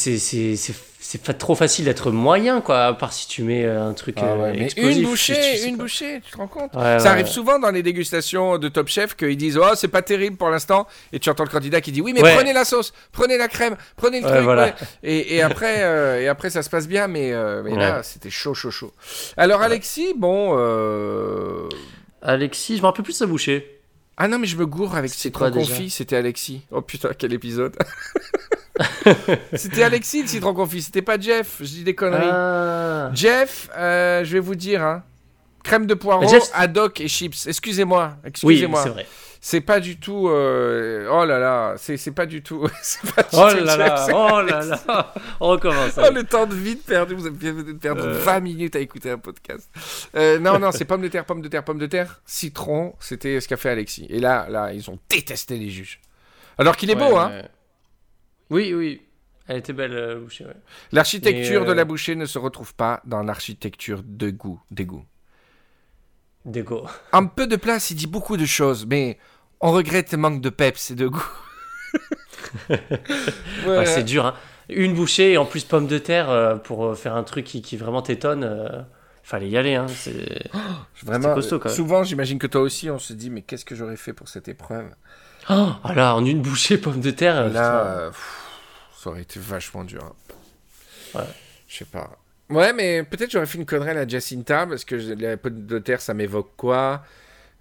[1.18, 4.68] trop facile d'être moyen, quoi, à part si tu mets euh, un truc ah euh,
[4.76, 8.68] Une bouchée, une bouchée, tu te rends compte Ça arrive souvent dans les dégustations de
[8.68, 10.86] Top Chef qu'ils disent Oh, c'est pas terrible pour l'instant.
[11.12, 13.76] Et tu entends le candidat qui dit Oui, mais prenez la sauce, prenez la crème,
[13.96, 14.74] prenez le truc.
[15.02, 17.32] Et, et, après, euh, et après, ça se passe bien, mais,
[17.64, 18.92] mais là, c'était chaud, chaud, chaud.
[19.36, 20.56] Alors, Alexis, bon.
[22.22, 23.80] Alexis, je me rappelle plus de sa bouchée.
[24.22, 26.60] Ah non, mais je me gourre avec ses trois confits, c'était Alexis.
[26.70, 27.74] Oh putain, quel épisode
[29.54, 31.56] c'était Alexis le citron confit, c'était pas Jeff.
[31.60, 32.30] Je dis des conneries.
[32.30, 33.10] Ah.
[33.14, 35.02] Jeff, euh, je vais vous dire, hein.
[35.62, 36.50] crème de poireau, Jeff...
[36.54, 37.46] haddock et chips.
[37.46, 38.80] Excusez-moi, excusez-moi.
[38.80, 39.06] Oui, c'est vrai.
[39.42, 40.28] C'est pas du tout.
[40.28, 42.60] Euh, oh là là, c'est pas du tout.
[43.16, 45.92] Pas du oh, là là, oh là là, on recommence.
[45.96, 48.40] Oh, le temps de vide perdu, vous avez bien de perdre 20 euh.
[48.42, 49.70] minutes à écouter un podcast.
[50.14, 53.48] non, non, c'est pomme de terre, pomme de terre, pomme de terre, citron, c'était ce
[53.48, 54.06] qu'a fait Alexis.
[54.10, 56.00] Et là, là, ils ont détesté les juges.
[56.58, 57.32] Alors qu'il est beau, hein.
[58.50, 59.02] Oui, oui.
[59.46, 60.46] Elle était belle, la bouchée.
[60.92, 64.60] L'architecture de la euh, bouchée ne se retrouve pas dans l'architecture de goût.
[64.70, 65.04] Des goûts.
[67.12, 69.18] Un peu de place, il dit beaucoup de choses, mais
[69.60, 71.30] On regrette le manque de peps et de goût.
[73.84, 74.34] c'est dur, hein.
[74.68, 77.76] Une bouchée et en plus pomme de terre euh, pour euh, faire un truc qui,
[77.76, 78.44] vraiment t'étonne.
[78.44, 78.82] Euh,
[79.22, 79.86] fallait y aller, hein.
[79.88, 80.48] C'est
[81.04, 81.76] vraiment costaud quand même.
[81.76, 84.48] Souvent, j'imagine que toi aussi, on se dit, mais qu'est-ce que j'aurais fait pour cette
[84.48, 84.94] épreuve?
[85.50, 87.48] Oh, alors, en une bouchée pomme de terre.
[87.48, 88.10] Là,
[88.96, 90.04] ça aurait été vachement dur.
[90.04, 91.18] Hein.
[91.18, 91.26] Ouais.
[91.66, 92.10] Je sais pas.
[92.48, 95.78] Ouais, mais peut-être j'aurais fait une connerie à la Jacinta parce que la pomme de
[95.78, 97.02] terre, ça m'évoque quoi?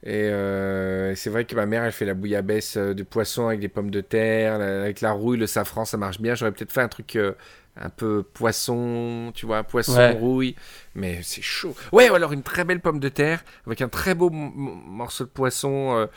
[0.03, 3.59] Et euh, c'est vrai que ma mère, elle fait la bouillabaisse euh, de poisson avec
[3.59, 6.35] des pommes de terre, avec la rouille, le safran, ça marche bien.
[6.35, 7.33] J'aurais peut-être fait un truc euh,
[7.75, 10.55] un peu poisson, tu vois, poisson, rouille.
[10.95, 11.75] Mais c'est chaud.
[11.91, 15.29] Ouais, ou alors une très belle pomme de terre avec un très beau morceau de
[15.29, 16.07] poisson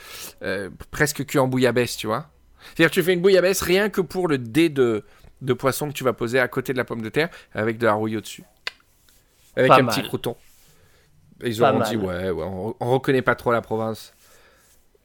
[0.92, 2.30] presque cuit en bouillabaisse, tu vois.
[2.64, 5.04] C'est-à-dire que tu fais une bouillabaisse rien que pour le dé de,
[5.40, 7.86] de poisson que tu vas poser à côté de la pomme de terre avec de
[7.86, 8.44] la rouille au-dessus.
[9.56, 10.36] Avec un petit crouton.
[11.44, 14.12] Ils auront dit, ouais, on, reconnaît pas trop la province.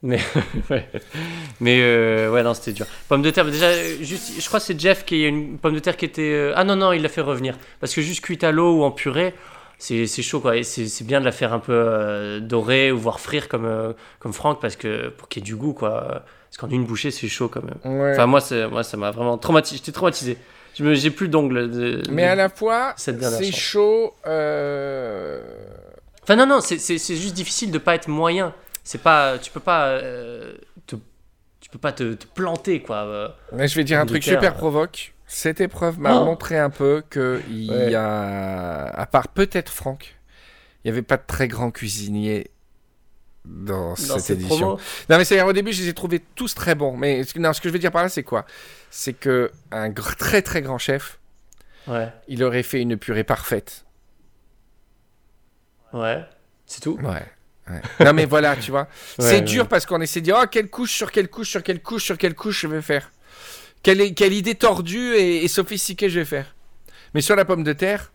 [0.04, 0.19] Mais,
[0.69, 0.88] ouais.
[1.60, 2.86] Mais euh, ouais, non, c'était dur.
[3.10, 3.71] Pomme de terre, déjà,
[4.02, 6.34] juste, je crois que c'est Jeff qui a une pomme de terre qui était.
[6.34, 7.58] Euh, ah non, non, il l'a fait revenir.
[7.80, 9.34] Parce que juste cuite à l'eau ou en purée,
[9.80, 10.58] c'est chaud, quoi.
[10.58, 14.34] Et c'est bien de la faire un peu euh, dorée ou voire frire comme, comme
[14.34, 16.23] Franck, parce que pour qu'il y ait du goût, quoi.
[16.50, 18.12] Parce qu'en une bouchée, c'est chaud quand même.
[18.13, 19.78] Enfin, moi, moi ça m'a vraiment traumatisé.
[19.78, 20.38] J'étais traumatisé.
[20.76, 22.04] J'ai plus d'ongles.
[22.12, 24.13] Mais à la fois, c'est chaud.
[26.28, 28.54] Enfin, non, non, c'est juste difficile de pas être moyen.
[28.84, 29.38] C'est pas.
[29.38, 29.88] Tu peux pas.
[29.88, 30.98] Euh, te,
[31.62, 33.06] tu peux pas te, planter, quoi.
[33.06, 35.13] Euh, Mais je vais dire un truc super provoque.
[35.26, 36.26] Cette épreuve m'a oh.
[36.26, 38.88] montré un peu qu'il il y a.
[38.88, 40.18] À part peut-être Franck,
[40.84, 42.52] il n'y avait pas de très grand cuisinier
[43.46, 44.78] dans, cette, édition.
[45.10, 46.98] Non, mais c'est au début, je les ai trouvés tous très bons.
[46.98, 48.46] Mais non, ce que je veux dire par là, c'est quoi?
[48.90, 51.20] C'est que un très très grand chef,
[51.88, 52.12] ouais.
[52.28, 53.86] il aurait fait une purée parfaite
[55.93, 56.23] Ouais,
[56.65, 56.97] c'est tout.
[57.02, 57.23] Ouais.
[58.00, 58.88] non mais voilà, tu vois.
[59.19, 61.82] c'est dur parce qu'on essaie de dire, oh, quelle couche sur quelle couche sur quelle
[61.82, 63.12] couche sur quelle couche je vais faire.
[63.84, 66.56] Quelle, quelle idée tordue et, sophistiquée je vais faire.
[67.13, 68.12] Mais sur la pomme de terre,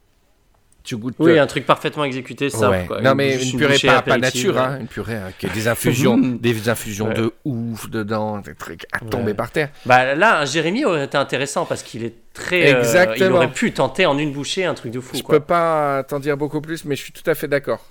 [0.83, 1.15] tu goûtes.
[1.19, 2.71] Oui, un truc parfaitement exécuté, ça.
[3.03, 6.69] Non, mais une, purée pas, pas, nature, hein, une purée qui a des infusions, des
[6.69, 9.71] infusions de ouf dedans, des trucs à tomber par terre.
[9.87, 12.71] Bah là, un Jérémy aurait été intéressant parce qu'il est très.
[12.71, 13.25] Exactement.
[13.25, 15.17] Euh, il aurait pu tenter en une bouchée un truc de fou.
[15.17, 17.85] Je peux pas t'en dire beaucoup plus, mais je suis tout à fait d'accord.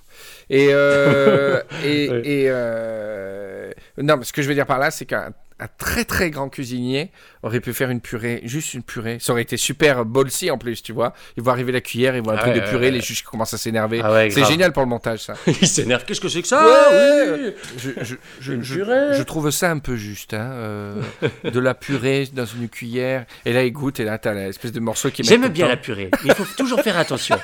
[0.49, 5.05] Et, euh, et, et euh, non, mais ce que je veux dire par là, c'est
[5.05, 7.11] qu'un un très très grand cuisinier
[7.43, 9.17] aurait pu faire une purée, juste une purée.
[9.21, 11.13] Ça aurait été super bolsy en plus, tu vois.
[11.37, 13.59] Il voit arriver la cuillère, il voit un truc de purée, les juges commencent à
[13.59, 14.01] s'énerver.
[14.03, 15.35] Ah c'est génial pour le montage, ça.
[15.47, 16.03] il s'énerve.
[16.05, 16.65] Qu'est-ce que c'est que ça?
[16.65, 21.01] Oui je, je, je, je, trouve ça un peu juste, hein, euh,
[21.43, 23.25] de la purée dans une cuillère.
[23.45, 25.23] Et là, il goûte, et là, t'as l'espèce de morceau qui.
[25.23, 27.37] J'aime bien la purée, mais il faut toujours faire attention.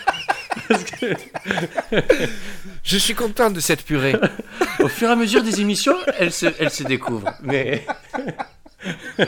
[2.87, 4.15] Je suis content de cette purée.
[4.79, 7.33] Au fur et à mesure des émissions, elle se, elle se découvre.
[7.43, 7.85] Mais.
[9.19, 9.23] oh,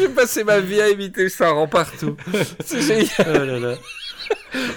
[0.00, 2.16] j'ai passé ma vie à imiter ça en partout.
[2.64, 3.08] C'est génial.
[3.20, 3.74] Oh là là.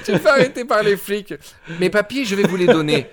[0.06, 1.34] tu arrêter par les flics.
[1.80, 3.08] Mes papiers, je vais vous les donner.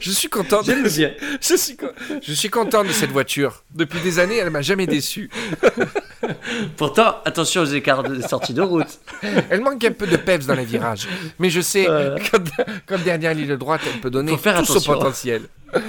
[0.00, 0.62] Je suis content.
[0.62, 0.74] De...
[0.84, 1.76] Je suis,
[2.22, 3.62] je suis content de cette voiture.
[3.74, 5.28] Depuis des années, elle m'a jamais déçu.
[6.76, 9.00] Pourtant, attention aux écarts de sortie de route.
[9.50, 11.08] Elle manque un peu de peps dans les virages.
[11.38, 11.86] Mais je sais,
[12.86, 15.42] comme, dernière ligne de droite, elle peut donner tout son potentiel.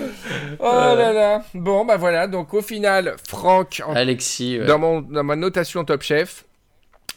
[0.59, 0.65] Oh
[0.95, 1.43] là là.
[1.55, 2.27] Bon, bah voilà.
[2.27, 3.81] Donc au final, Franck.
[3.95, 4.59] Alexis.
[4.59, 6.45] Dans, mon, dans ma notation Top Chef,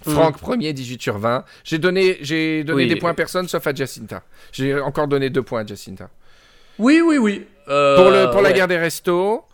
[0.02, 0.40] Franck, mm.
[0.40, 1.44] premier, 18 sur 20.
[1.62, 4.22] J'ai donné, j'ai donné des points à personne sauf à Jacinta.
[4.50, 6.08] J'ai encore donné deux points à Jacinta.
[6.78, 7.46] Oui, oui, oui.
[7.68, 9.44] Euh, pour le, pour la guerre des restos,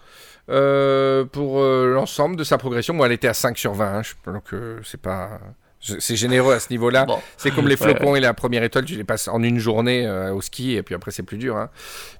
[0.50, 3.98] euh, pour euh, l'ensemble de sa progression, moi, elle était à 5 sur 20.
[3.98, 4.50] Hein, donc,
[4.84, 5.40] c'est pas.
[5.82, 7.06] C'est généreux à ce niveau-là.
[7.38, 10.42] C'est comme les flocons et la première étoile, tu les passes en une journée au
[10.42, 11.56] ski et puis après c'est plus dur.
[11.56, 11.70] Hein.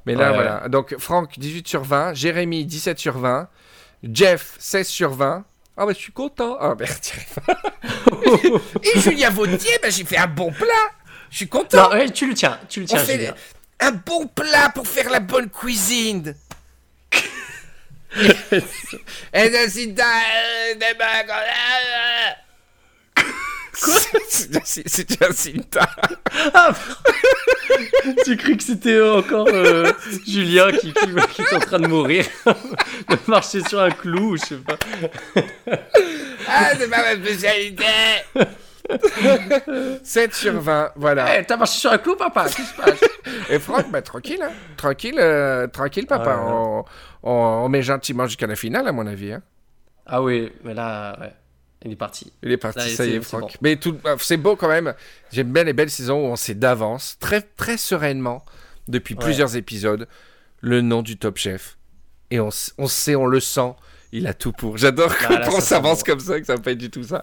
[0.06, 0.68] Mais là, voilà.
[0.70, 2.14] Donc Franck, 18 sur 20.
[2.14, 3.48] Jérémy, 17 sur 20.
[4.02, 5.44] Jeff, 16 sur 20.
[5.76, 6.56] Ah bah je suis content.
[6.60, 6.92] Ah merde,
[8.82, 10.66] Et Julien Vautier, bah, j'ai fait un bon plat.
[11.30, 11.94] Je suis content.
[11.94, 13.34] Non, tu le tiens, tu le tiens, Julien.
[13.78, 16.34] Un bon plat pour faire la bonne cuisine.
[19.32, 19.42] Et
[24.64, 25.88] c'est Jacinta.
[26.54, 26.72] Ah,
[28.26, 29.92] J'ai cru que c'était encore euh,
[30.26, 34.56] Julien qui, qui, est en train de mourir, de marcher sur un clou, je sais
[34.56, 34.78] pas.
[36.48, 37.84] ah, c'est pas ma spécialité
[40.02, 41.38] 7 sur 20, voilà.
[41.38, 42.44] Eh, t'as marché sur un clou, papa?
[42.44, 43.00] Qu'est-ce qui se passe?
[43.48, 44.50] Et Franck, bah, tranquille, hein.
[44.76, 46.40] tranquille, euh, tranquille, papa.
[46.44, 46.84] on,
[47.22, 49.32] on, met gentiment jusqu'à la finale, à mon avis.
[49.32, 49.42] Hein.
[50.06, 51.32] Ah oui, mais là, ouais.
[51.84, 52.32] Il est parti.
[52.42, 53.56] Il est parti, ça y est, Franck.
[53.62, 54.94] Mais tout, bah, c'est beau quand même.
[55.32, 58.44] J'aime bien les belles saisons où on sait d'avance, très, très sereinement,
[58.86, 60.06] depuis plusieurs épisodes,
[60.60, 61.78] le nom du top chef.
[62.30, 63.74] et on, on sait, on le sent,
[64.12, 64.76] il a tout pour.
[64.76, 67.22] J'adore quand on s'avance comme ça, que ça fait du tout ça.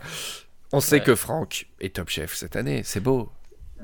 [0.72, 3.30] On sait que Franck est top chef cette année, c'est beau.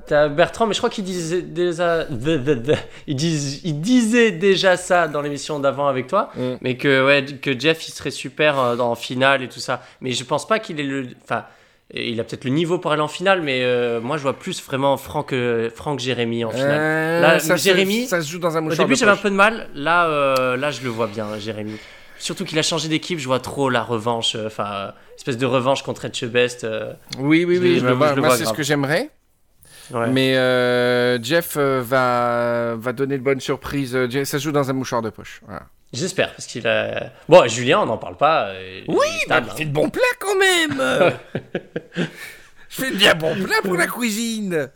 [0.06, 2.06] T'as Bertrand, mais je crois qu'il disait déjà,
[3.08, 3.24] il,
[3.64, 6.56] il disait déjà ça dans l'émission d'avant avec toi, mm.
[6.62, 9.82] mais que ouais, que Jeff il serait super euh, en finale et tout ça.
[10.02, 11.46] Mais je pense pas qu'il est le, enfin,
[11.94, 14.62] il a peut-être le niveau pour aller en finale, mais euh, moi je vois plus
[14.62, 17.22] vraiment Franck, euh, Franck Jérémy en finale.
[17.22, 19.70] là, ça, Jérémy, ça se joue dans un Au début j'avais un peu de mal,
[19.74, 21.78] là, là je le vois bien, Jérémy.
[22.20, 26.06] Surtout qu'il a changé d'équipe, je vois trop la revanche, enfin, espèce de revanche contre
[26.06, 26.68] Etchebest.
[27.20, 29.10] oui, oui, oui, je, moi c'est ce que j'aimerais.
[29.92, 33.96] Mais euh, Jeff euh, va, va donner de bonnes surprises.
[33.96, 35.42] Euh, ça se joue dans un mouchoir de poche.
[35.92, 37.12] J'espère, parce qu'il a.
[37.30, 38.52] Bon, Julien, on n'en parle pas.
[38.88, 38.98] oui,
[39.30, 41.14] mais il fait de bons plats quand même
[41.96, 42.06] Je
[42.70, 44.70] fais de bien bons plats pour la cuisine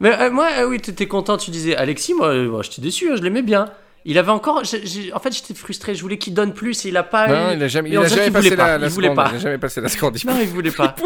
[0.00, 3.22] Mais moi, oui, tu étais content, tu disais Alexis, moi, moi j'étais déçu, hein, je
[3.22, 3.70] l'aimais bien.
[4.06, 4.58] Il avait encore.
[4.58, 5.94] en fait, j'étais frustré.
[5.94, 7.26] Je voulais qu'il donne plus et il a pas.
[7.26, 9.28] Non, il a jamais, il a jamais passé la, la, il voulait pas.
[9.32, 10.18] Il a jamais passé la seconde.
[10.26, 10.94] non, il voulait pas.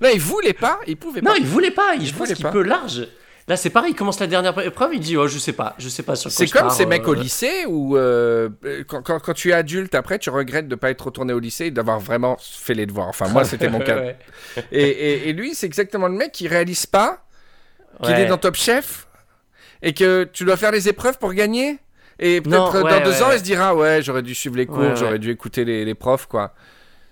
[0.00, 0.80] Non, il voulait pas.
[0.86, 1.30] Il pouvait pas.
[1.30, 1.94] Non, il voulait pas.
[1.94, 3.06] Il, je pense qu'il peut large.
[3.48, 3.92] Là, c'est pareil.
[3.92, 4.94] Il commence la dernière épreuve.
[4.94, 7.14] Il dit, oh, je sais pas, je sais pas sur C'est comme ces mecs au
[7.14, 7.20] euh.
[7.20, 8.48] lycée où euh,
[8.88, 11.66] quand, quand, quand, tu es adulte, après, tu regrettes de pas être retourné au lycée
[11.66, 13.08] et d'avoir vraiment fait les devoirs.
[13.08, 14.02] Enfin, moi, c'était mon cas.
[14.72, 17.24] et, et, et, lui, c'est exactement le mec qui réalise pas
[18.02, 19.06] qu'il est dans Top Chef
[19.82, 21.78] et que tu dois faire les épreuves pour gagner.
[22.18, 25.20] Et peut-être dans deux ans, il se dira Ouais, j'aurais dû suivre les cours, j'aurais
[25.20, 26.52] dû écouter les, les profs, quoi.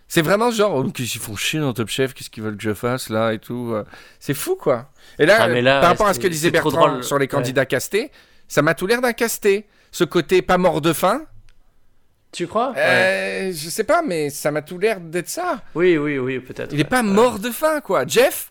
[0.08, 2.74] C'est vraiment genre, oh, qu'ils font chier dans Top Chef, qu'est-ce qu'ils veulent que je
[2.74, 3.72] fasse là et tout.
[3.74, 3.84] Euh.
[4.20, 4.90] C'est fou, quoi.
[5.18, 8.10] Et là, ah, par rapport à ce que disait Bertrand sur les candidats castés,
[8.46, 9.66] ça m'a tout l'air d'un casté.
[9.90, 11.24] Ce côté pas mort de faim.
[12.32, 12.74] Tu crois?
[12.76, 15.62] Euh, Je sais pas, mais ça m'a tout l'air d'être ça.
[15.74, 16.72] Oui, oui, oui, peut-être.
[16.72, 18.04] Il est pas mort de faim, quoi.
[18.06, 18.50] Jeff,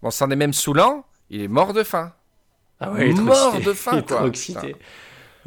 [0.00, 2.12] bon, c'en est même saoulant, il est mort de faim.
[2.80, 4.18] Ah ouais, il est mort de faim, quoi.
[4.18, 4.76] Trop excité.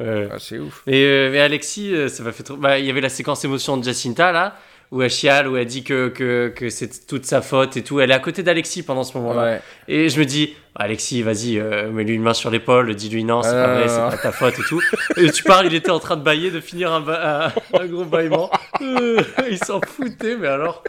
[0.00, 0.82] Ah, c'est ouf.
[0.86, 2.56] Mais, euh, mais Alexis, ça m'a fait trop.
[2.56, 4.54] Bah, il y avait la séquence émotion de Jacinta là,
[4.90, 8.00] où elle chiale, où elle dit que, que, que c'est toute sa faute et tout.
[8.00, 9.58] Elle est à côté d'Alexis pendant ce moment-là.
[9.86, 13.52] Et je me dis, Alexis, vas-y, euh, mets-lui une main sur l'épaule, dis-lui non, c'est
[13.52, 14.80] pas vrai, c'est pas ta faute et tout.
[15.16, 18.04] Et tu parles, il était en train de bailler, de finir un, un, un gros
[18.04, 18.50] bâillement.
[18.80, 20.82] il s'en foutait, mais alors.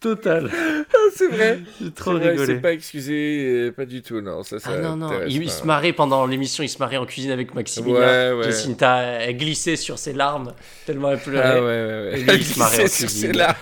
[0.00, 0.50] Total.
[0.90, 1.60] Ah, c'est vrai.
[1.80, 2.46] J'ai trop rigolé.
[2.46, 4.42] C'est pas excusé, euh, pas du tout, non.
[4.42, 5.10] Ça, ça ah non, non.
[5.26, 8.36] Il, se marrait pendant l'émission, il se marrait en cuisine avec Maximilien.
[8.36, 10.52] Ouais, Jacinta, elle glissait sur ses larmes
[10.88, 11.42] tellement elle pleurait.
[11.44, 12.34] Ah ouais, ouais, ouais.
[12.34, 13.54] Et il se marrait sur ses larmes.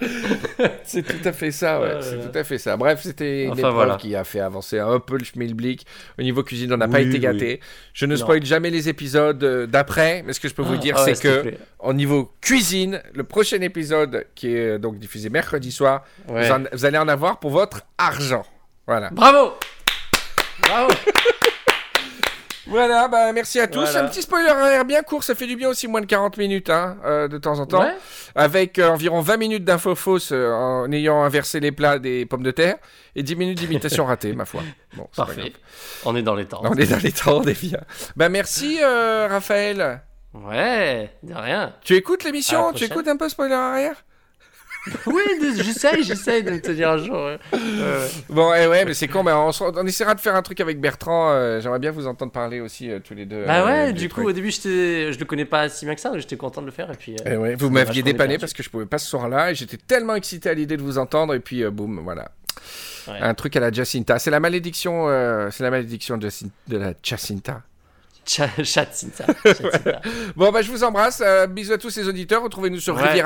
[0.84, 1.98] c'est tout à fait ça, ouais.
[2.00, 2.76] c'est tout à fait ça.
[2.76, 5.84] Bref, c'était une épreuve qui a fait avancer un peu le schmilblick.
[6.18, 7.60] Au niveau cuisine, on n'a pas été gâté.
[7.92, 10.78] Je ne spoil jamais les épisodes euh, d'après, mais ce que je peux vous ah,
[10.78, 15.70] dire, c'est que au niveau cuisine, le prochain épisode qui est euh, donc diffusé mercredi
[15.70, 18.44] soir, vous, allez en avoir pour votre argent.
[18.88, 19.10] Voilà.
[19.10, 19.52] Bravo
[20.62, 20.90] Bravo
[22.66, 23.96] Voilà, bah merci à tous.
[23.96, 26.68] Un petit spoiler arrière bien court, ça fait du bien aussi, moins de 40 minutes
[26.68, 27.86] hein, euh, de temps en temps.
[28.34, 32.50] Avec euh, environ 20 minutes d'infos fausses en ayant inversé les plats des pommes de
[32.50, 32.76] terre
[33.14, 34.62] et 10 minutes d'imitation ratée, ma foi.
[34.96, 35.52] Bon, Parfait.
[36.04, 36.60] On est dans les temps.
[36.64, 37.80] On est dans les temps, on est bien.
[38.16, 40.02] Bah merci Raphaël.
[40.34, 41.74] Ouais, de rien.
[41.82, 42.72] Tu écoutes l'émission?
[42.72, 44.04] Tu écoutes un peu spoiler arrière?
[45.06, 45.22] oui,
[45.56, 47.30] j'essaye, j'essaye de me tenir un jour.
[48.28, 50.60] Bon, et eh ouais, mais c'est con, mais on, on, essaiera de faire un truc
[50.60, 51.30] avec Bertrand.
[51.30, 53.44] Euh, j'aimerais bien vous entendre parler aussi euh, tous les deux.
[53.44, 56.10] Bah ouais, euh, du coup, au début, je le connais pas si bien que ça,
[56.10, 56.90] donc j'étais content de le faire.
[56.90, 59.50] Et puis, et eh ouais, vous m'aviez dépanné parce que je pouvais pas ce soir-là
[59.50, 62.30] et j'étais tellement excité à l'idée de vous entendre, et puis boum, voilà.
[63.08, 64.18] Un truc à la Jacinta.
[64.18, 65.06] C'est la malédiction,
[65.50, 66.28] c'est la malédiction de,
[66.68, 67.62] de la Jacinta.
[70.36, 71.22] bon, bah, je vous embrasse.
[71.24, 72.42] Euh, bisous à tous les auditeurs.
[72.42, 73.22] Retrouvez-nous sur ouais.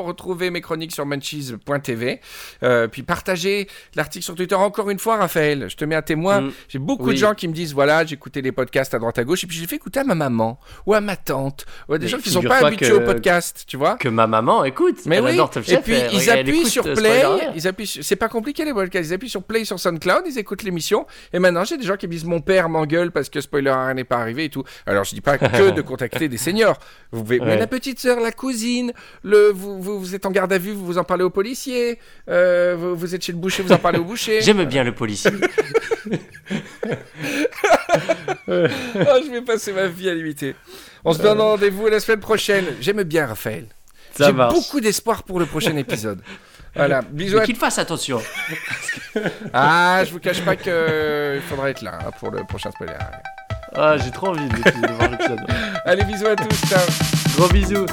[0.00, 2.20] Retrouvez mes chroniques sur munchies.tv.
[2.62, 4.54] Euh, puis partagez l'article sur Twitter.
[4.54, 6.42] Encore une fois, Raphaël, je te mets à témoin.
[6.42, 6.52] Mm.
[6.68, 9.24] J'ai beaucoup de gens qui me disent voilà, j'ai écouté les podcasts à droite à
[9.24, 9.44] gauche.
[9.44, 12.08] Et puis j'ai fait écouter à ma maman ou à ma tante ou à des
[12.08, 13.96] gens qui sont pas habitués au podcast, tu vois.
[13.96, 14.98] Que ma maman écoute.
[15.06, 15.38] Mais oui.
[15.68, 17.22] et puis ils appuient sur Play.
[17.54, 17.86] Ils appuient.
[17.86, 19.10] C'est pas compliqué les podcasts.
[19.10, 20.24] Ils appuient sur Play sur SoundCloud.
[20.26, 21.06] Ils écoutent l'émission.
[21.32, 23.70] Et maintenant, j'ai des gens qui me disent mon père m'engueule parce que spoiler
[24.00, 24.64] n'est pas arrivé et tout.
[24.86, 26.78] Alors je dis pas que de contacter des seniors.
[27.12, 28.92] Vous pouvez, mais la petite sœur, la cousine,
[29.22, 31.98] le, vous, vous, êtes en garde à vue, vous vous en parlez au policier.
[32.28, 34.40] Euh, vous, êtes chez le boucher, vous en parlez au boucher.
[34.42, 35.30] J'aime bien le policier.
[38.48, 40.54] oh, je vais passer ma vie à l'imiter.
[41.04, 42.64] On se donne rendez-vous la semaine prochaine.
[42.80, 43.66] J'aime bien Raphaël.
[44.18, 46.20] J'ai beaucoup d'espoir pour le prochain épisode.
[46.74, 47.38] Voilà, bisous.
[47.38, 48.20] Mais qu'il fasse attention.
[49.52, 52.94] ah, je vous cache pas qu'il faudra être là hein, pour le prochain spoiler.
[53.74, 55.40] Ah, j'ai trop envie de, voir l'épisode.
[55.84, 56.80] Allez, bisous à tous, ciao.
[57.36, 57.86] Gros bisous.